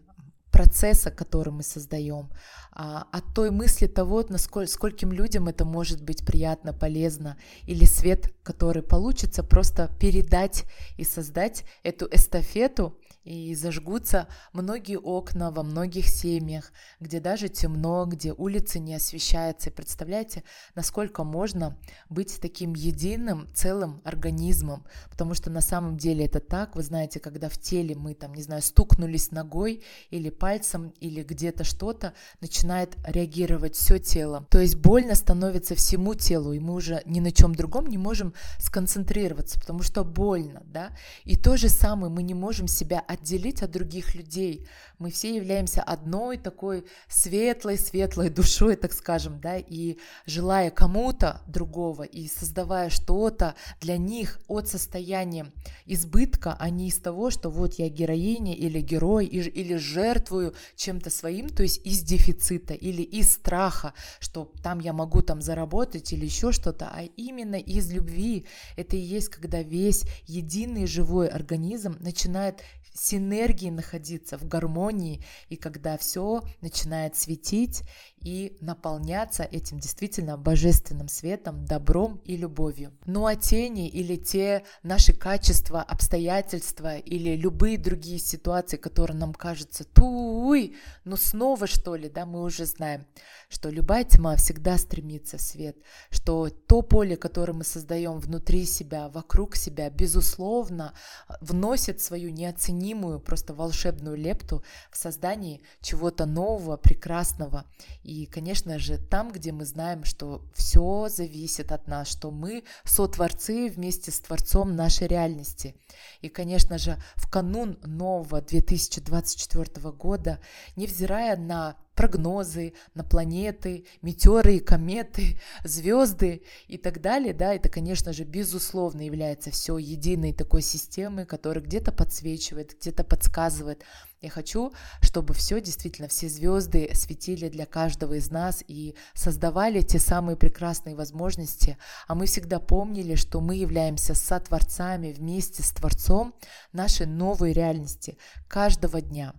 процесса, 0.56 1.12
который 1.12 1.52
мы 1.52 1.64
создаем, 1.64 2.30
а, 2.72 3.08
от 3.12 3.34
той 3.36 3.52
мысли 3.52 3.88
того, 3.88 4.24
насколько 4.30 4.72
скольким 4.72 5.12
людям 5.12 5.50
это 5.50 5.66
может 5.66 6.02
быть 6.02 6.26
приятно, 6.26 6.72
полезно, 6.72 7.36
или 7.68 7.84
свет, 7.84 8.34
который 8.42 8.82
получится, 8.82 9.44
просто 9.44 9.92
передать 10.00 10.64
и 10.96 11.04
создать 11.04 11.66
эту 11.84 12.08
эстафету 12.10 12.98
и 13.26 13.56
зажгутся 13.56 14.28
многие 14.54 14.98
окна 14.98 15.52
во 15.52 15.64
многих 15.64 16.08
семьях, 16.08 16.72
где 17.00 17.20
даже 17.20 17.50
темно, 17.50 18.06
где 18.06 18.32
улицы 18.32 18.80
не 18.80 18.96
освещаются. 18.96 19.72
Представляете, 19.72 20.44
насколько 20.76 21.24
можно 21.24 21.78
быть 22.10 22.40
таким 22.40 22.74
единым, 22.76 23.48
целым 23.54 24.02
организмом, 24.06 24.86
потому 25.10 25.34
что 25.34 25.50
на 25.50 25.62
самом 25.62 25.98
деле 25.98 26.26
это 26.26 26.40
так, 26.40 26.76
вы 26.76 26.84
знаете, 26.84 27.20
когда 27.20 27.50
в 27.50 27.58
теле 27.58 27.96
мы 27.96 28.14
там, 28.14 28.34
не 28.34 28.44
знаю, 28.44 28.62
стукнулись 28.62 29.32
ногой 29.32 29.84
или 30.12 30.30
пальцем, 30.30 30.94
или 31.00 31.24
где-то 31.24 31.64
что-то, 31.64 32.14
начинает 32.42 32.96
реагировать 33.06 33.76
все 33.76 33.98
тело. 33.98 34.46
То 34.52 34.60
есть 34.60 34.76
больно 34.76 35.16
становится 35.16 35.74
всему 35.74 36.14
телу, 36.14 36.54
и 36.54 36.60
мы 36.60 36.76
уже 36.76 37.02
ни 37.06 37.20
на 37.20 37.32
чем 37.32 37.56
другом 37.56 37.88
не 37.88 37.98
можем 37.98 38.34
сконцентрироваться, 38.60 39.60
потому 39.60 39.82
что 39.82 40.04
больно, 40.04 40.62
да. 40.68 40.92
И 41.24 41.36
то 41.36 41.58
же 41.58 41.70
самое 41.70 42.14
мы 42.14 42.22
не 42.22 42.36
можем 42.36 42.68
себя 42.68 43.04
отделить 43.16 43.64
от 43.64 43.72
других 43.72 44.16
людей. 44.16 44.68
Мы 45.00 45.12
все 45.12 45.36
являемся 45.36 45.82
одной 45.82 46.38
такой 46.38 46.86
светлой, 47.10 47.78
светлой 47.78 48.30
душой, 48.30 48.76
так 48.76 48.94
скажем, 48.94 49.40
да, 49.42 49.58
и 49.58 49.98
желая 50.26 50.70
кому-то 50.70 51.42
другого 51.48 52.04
и 52.04 52.28
создавая 52.28 52.90
что-то 52.90 53.56
для 53.82 53.98
них 53.98 54.40
от 54.48 54.68
состояния 54.68 55.52
избытка, 55.86 56.56
а 56.60 56.70
не 56.70 56.88
из 56.88 56.98
того, 57.00 57.30
что 57.30 57.50
вот 57.50 57.76
я 57.76 57.90
героиня 57.90 58.54
или 58.54 58.80
герой, 58.82 59.26
или 59.26 59.76
жертвую 59.76 60.54
чем-то 60.76 61.10
своим, 61.10 61.50
то 61.50 61.64
есть 61.64 61.86
из 61.86 62.02
дефицита 62.02 62.74
или 62.74 63.02
из 63.02 63.32
страха, 63.32 63.94
что 64.20 64.52
там 64.64 64.80
я 64.80 64.94
могу 64.94 65.22
там 65.22 65.42
заработать 65.42 66.14
или 66.14 66.26
еще 66.26 66.52
что-то, 66.52 66.90
а 66.94 67.04
именно 67.04 67.56
из 67.56 67.92
любви. 67.92 68.46
Это 68.76 68.96
и 68.96 69.00
есть, 69.00 69.30
когда 69.30 69.62
весь 69.62 70.04
единый 70.28 70.88
живой 70.88 71.28
организм 71.28 71.98
начинает 72.00 72.62
синергии 73.06 73.70
находиться, 73.70 74.38
в 74.38 74.48
гармонии, 74.48 75.24
и 75.50 75.56
когда 75.56 75.98
все 75.98 76.42
начинает 76.62 77.16
светить, 77.16 77.84
и 78.26 78.58
наполняться 78.60 79.44
этим 79.44 79.80
действительно 79.80 80.36
божественным 80.36 81.08
светом, 81.08 81.64
добром 81.64 82.20
и 82.26 82.36
любовью. 82.36 82.92
Ну 83.06 83.28
а 83.28 83.36
тени 83.36 83.88
или 83.88 84.16
те 84.16 84.66
наши 84.82 85.14
качества, 85.14 85.84
обстоятельства 85.84 86.98
или 86.98 87.36
любые 87.36 87.78
другие 87.78 88.18
ситуации, 88.18 88.78
которые 88.78 89.16
нам 89.16 89.32
кажутся 89.32 89.84
туй, 89.84 90.76
ну 91.04 91.18
снова 91.18 91.68
что 91.68 91.96
ли, 91.96 92.10
да, 92.10 92.26
мы 92.26 92.42
уже 92.42 92.66
знаем, 92.66 93.06
что 93.48 93.70
любая 93.70 94.04
тьма 94.04 94.38
всегда 94.38 94.80
стремится 94.80 95.38
в 95.38 95.42
свет, 95.42 95.78
что 96.10 96.50
то 96.50 96.82
поле, 96.82 97.18
которое 97.18 97.54
мы 97.54 97.64
создаем 97.64 98.18
внутри 98.18 98.66
себя, 98.66 99.08
вокруг 99.10 99.56
себя, 99.56 99.92
безусловно, 99.92 100.96
вносит 101.42 102.02
свою 102.02 102.32
неоценимую, 102.32 102.95
просто 103.20 103.54
волшебную 103.54 104.18
лепту 104.18 104.64
в 104.92 104.98
создании 104.98 105.62
чего-то 105.82 106.26
нового, 106.26 106.78
прекрасного. 106.78 107.66
И, 108.04 108.26
конечно 108.26 108.80
же, 108.80 108.98
там, 108.98 109.32
где 109.32 109.52
мы 109.52 109.66
знаем, 109.66 110.04
что 110.04 110.44
все 110.54 111.08
зависит 111.10 111.72
от 111.72 111.88
нас, 111.88 112.08
что 112.08 112.32
мы 112.32 112.64
сотворцы 112.84 113.70
вместе 113.70 114.12
с 114.12 114.20
Творцом 114.20 114.76
нашей 114.76 115.08
реальности. 115.08 115.76
И, 116.22 116.30
конечно 116.30 116.78
же, 116.78 116.98
в 117.16 117.30
канун 117.30 117.80
нового 117.84 118.42
2024 118.42 119.92
года, 119.92 120.40
невзирая 120.76 121.38
на 121.38 121.76
прогнозы 121.96 122.74
на 122.94 123.04
планеты, 123.04 123.86
метеоры 124.02 124.58
и 124.58 124.60
кометы, 124.60 125.40
звезды 125.64 126.44
и 126.68 126.78
так 126.78 127.02
далее, 127.02 127.34
да, 127.34 127.54
это, 127.54 127.70
конечно 127.70 128.14
же, 128.14 128.24
безусловно 128.24 129.02
является 129.02 129.52
все 129.52 129.78
единой 129.78 130.34
такой 130.34 130.62
системой, 130.62 131.26
которая 131.26 131.64
где-то 131.64 131.92
подсвечивает, 131.92 132.76
где-то 132.80 133.04
подсказывает. 133.04 133.84
Я 134.22 134.30
хочу, 134.30 134.74
чтобы 135.02 135.34
все 135.34 135.62
действительно, 135.62 136.08
все 136.08 136.28
звезды 136.30 136.90
светили 136.94 137.48
для 137.48 137.66
каждого 137.66 138.16
из 138.16 138.32
нас 138.32 138.64
и 138.68 138.96
создавали 139.14 139.82
те 139.82 140.00
самые 140.00 140.36
прекрасные 140.36 140.96
возможности, 140.96 141.78
а 142.08 142.16
мы 142.16 142.26
всегда 142.26 142.60
помнили, 142.60 143.16
что 143.16 143.40
мы 143.40 143.56
являемся 143.56 144.16
сотворцами 144.16 145.12
вместе 145.12 145.62
с 145.62 145.70
Творцом 145.72 146.34
нашей 146.74 147.06
новой 147.06 147.54
реальности 147.54 148.18
каждого 148.48 149.00
дня. 149.00 149.36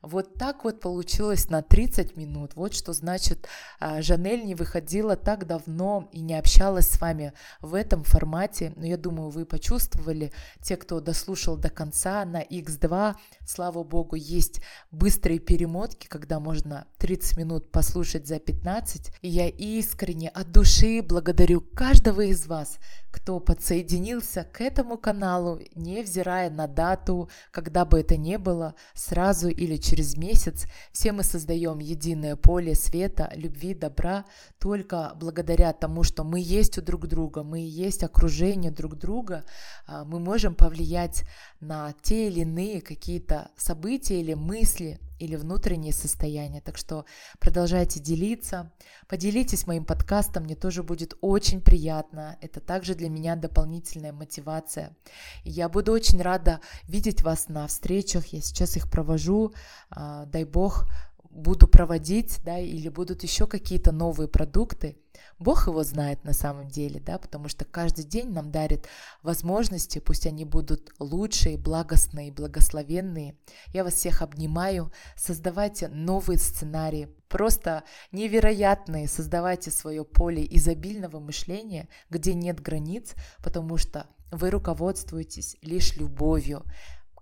Вот 0.00 0.34
так 0.34 0.62
вот 0.62 0.80
получилось 0.80 1.50
на 1.50 1.60
30 1.60 2.16
минут. 2.16 2.54
Вот 2.54 2.72
что 2.72 2.92
значит, 2.92 3.48
а, 3.80 4.00
Жанель 4.00 4.44
не 4.44 4.54
выходила 4.54 5.16
так 5.16 5.44
давно 5.44 6.08
и 6.12 6.20
не 6.20 6.38
общалась 6.38 6.88
с 6.88 7.00
вами 7.00 7.32
в 7.60 7.74
этом 7.74 8.04
формате. 8.04 8.72
Но 8.76 8.86
я 8.86 8.96
думаю, 8.96 9.30
вы 9.30 9.44
почувствовали, 9.44 10.32
те, 10.62 10.76
кто 10.76 11.00
дослушал 11.00 11.56
до 11.56 11.68
конца 11.68 12.24
на 12.24 12.42
X2, 12.42 13.16
слава 13.44 13.82
богу, 13.82 14.14
есть 14.14 14.60
быстрые 14.92 15.40
перемотки, 15.40 16.06
когда 16.06 16.38
можно 16.38 16.86
30 16.98 17.36
минут 17.36 17.72
послушать 17.72 18.28
за 18.28 18.38
15. 18.38 19.10
И 19.22 19.28
я 19.28 19.48
искренне 19.48 20.28
от 20.28 20.52
души 20.52 21.02
благодарю 21.02 21.60
каждого 21.60 22.20
из 22.20 22.46
вас, 22.46 22.78
кто 23.10 23.40
подсоединился 23.40 24.44
к 24.44 24.60
этому 24.60 24.96
каналу, 24.96 25.60
невзирая 25.74 26.50
на 26.50 26.68
дату, 26.68 27.28
когда 27.50 27.84
бы 27.84 27.98
это 27.98 28.16
ни 28.16 28.36
было, 28.36 28.76
сразу 28.94 29.48
или 29.48 29.76
через 29.88 29.97
месяц. 30.16 30.66
Все 30.92 31.12
мы 31.12 31.22
создаем 31.22 31.78
единое 31.78 32.36
поле 32.36 32.74
света, 32.74 33.30
любви, 33.34 33.74
добра 33.74 34.24
только 34.58 35.12
благодаря 35.16 35.72
тому, 35.72 36.02
что 36.02 36.24
мы 36.24 36.40
есть 36.40 36.78
у 36.78 36.82
друг 36.82 37.06
друга, 37.06 37.42
мы 37.42 37.60
есть 37.60 38.02
окружение 38.02 38.70
друг 38.70 38.96
друга, 38.96 39.44
а, 39.86 40.04
мы 40.04 40.20
можем 40.20 40.54
повлиять 40.54 41.24
на 41.60 41.92
те 42.02 42.28
или 42.28 42.40
иные 42.40 42.80
какие-то 42.80 43.50
события 43.56 44.20
или 44.20 44.34
мысли, 44.34 45.00
или 45.18 45.36
внутреннее 45.36 45.92
состояние. 45.92 46.60
Так 46.60 46.76
что 46.76 47.04
продолжайте 47.40 48.00
делиться, 48.00 48.72
поделитесь 49.08 49.66
моим 49.66 49.84
подкастом, 49.84 50.44
мне 50.44 50.54
тоже 50.54 50.82
будет 50.82 51.14
очень 51.20 51.60
приятно. 51.60 52.38
Это 52.40 52.60
также 52.60 52.94
для 52.94 53.08
меня 53.08 53.36
дополнительная 53.36 54.12
мотивация. 54.12 54.96
И 55.42 55.50
я 55.50 55.68
буду 55.68 55.92
очень 55.92 56.22
рада 56.22 56.60
видеть 56.84 57.22
вас 57.22 57.48
на 57.48 57.66
встречах, 57.66 58.26
я 58.28 58.40
сейчас 58.40 58.76
их 58.76 58.90
провожу, 58.90 59.52
а, 59.90 60.26
дай 60.26 60.44
бог, 60.44 60.86
буду 61.30 61.68
проводить, 61.68 62.40
да, 62.44 62.58
или 62.58 62.88
будут 62.88 63.22
еще 63.22 63.46
какие-то 63.46 63.92
новые 63.92 64.28
продукты, 64.28 64.96
Бог 65.38 65.68
его 65.68 65.84
знает 65.84 66.24
на 66.24 66.32
самом 66.32 66.68
деле, 66.68 66.98
да, 67.00 67.18
потому 67.18 67.48
что 67.48 67.64
каждый 67.64 68.04
день 68.04 68.30
нам 68.30 68.50
дарит 68.50 68.88
возможности, 69.22 70.00
пусть 70.00 70.26
они 70.26 70.44
будут 70.44 70.92
лучшие, 70.98 71.56
благостные, 71.56 72.32
благословенные. 72.32 73.36
Я 73.72 73.84
вас 73.84 73.94
всех 73.94 74.22
обнимаю, 74.22 74.92
создавайте 75.16 75.88
новые 75.88 76.38
сценарии, 76.38 77.08
просто 77.28 77.84
невероятные, 78.10 79.06
создавайте 79.06 79.70
свое 79.70 80.04
поле 80.04 80.46
изобильного 80.56 81.20
мышления, 81.20 81.88
где 82.10 82.34
нет 82.34 82.60
границ, 82.60 83.14
потому 83.38 83.76
что 83.76 84.06
вы 84.32 84.50
руководствуетесь 84.50 85.56
лишь 85.62 85.96
любовью. 85.96 86.64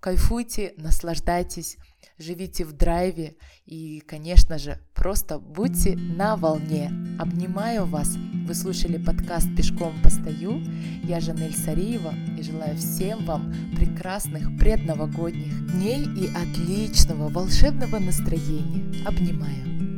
Кайфуйте, 0.00 0.74
наслаждайтесь, 0.76 1.76
живите 2.19 2.64
в 2.64 2.73
драйве 2.73 3.37
и, 3.64 4.01
конечно 4.07 4.59
же, 4.59 4.79
просто 4.95 5.38
будьте 5.38 5.97
на 5.97 6.37
волне. 6.37 6.90
Обнимаю 7.19 7.87
вас. 7.87 8.16
Вы 8.47 8.55
слушали 8.55 8.97
подкаст 8.97 9.49
«Пешком 9.57 9.92
постою». 10.03 10.62
Я 11.03 11.21
Жанель 11.21 11.55
Сариева 11.55 12.14
и 12.38 12.42
желаю 12.42 12.77
всем 12.77 13.25
вам 13.25 13.53
прекрасных 13.75 14.57
предновогодних 14.59 15.73
дней 15.73 16.05
и 16.05 16.29
отличного 16.29 17.29
волшебного 17.29 17.99
настроения. 17.99 19.05
Обнимаю. 19.07 19.96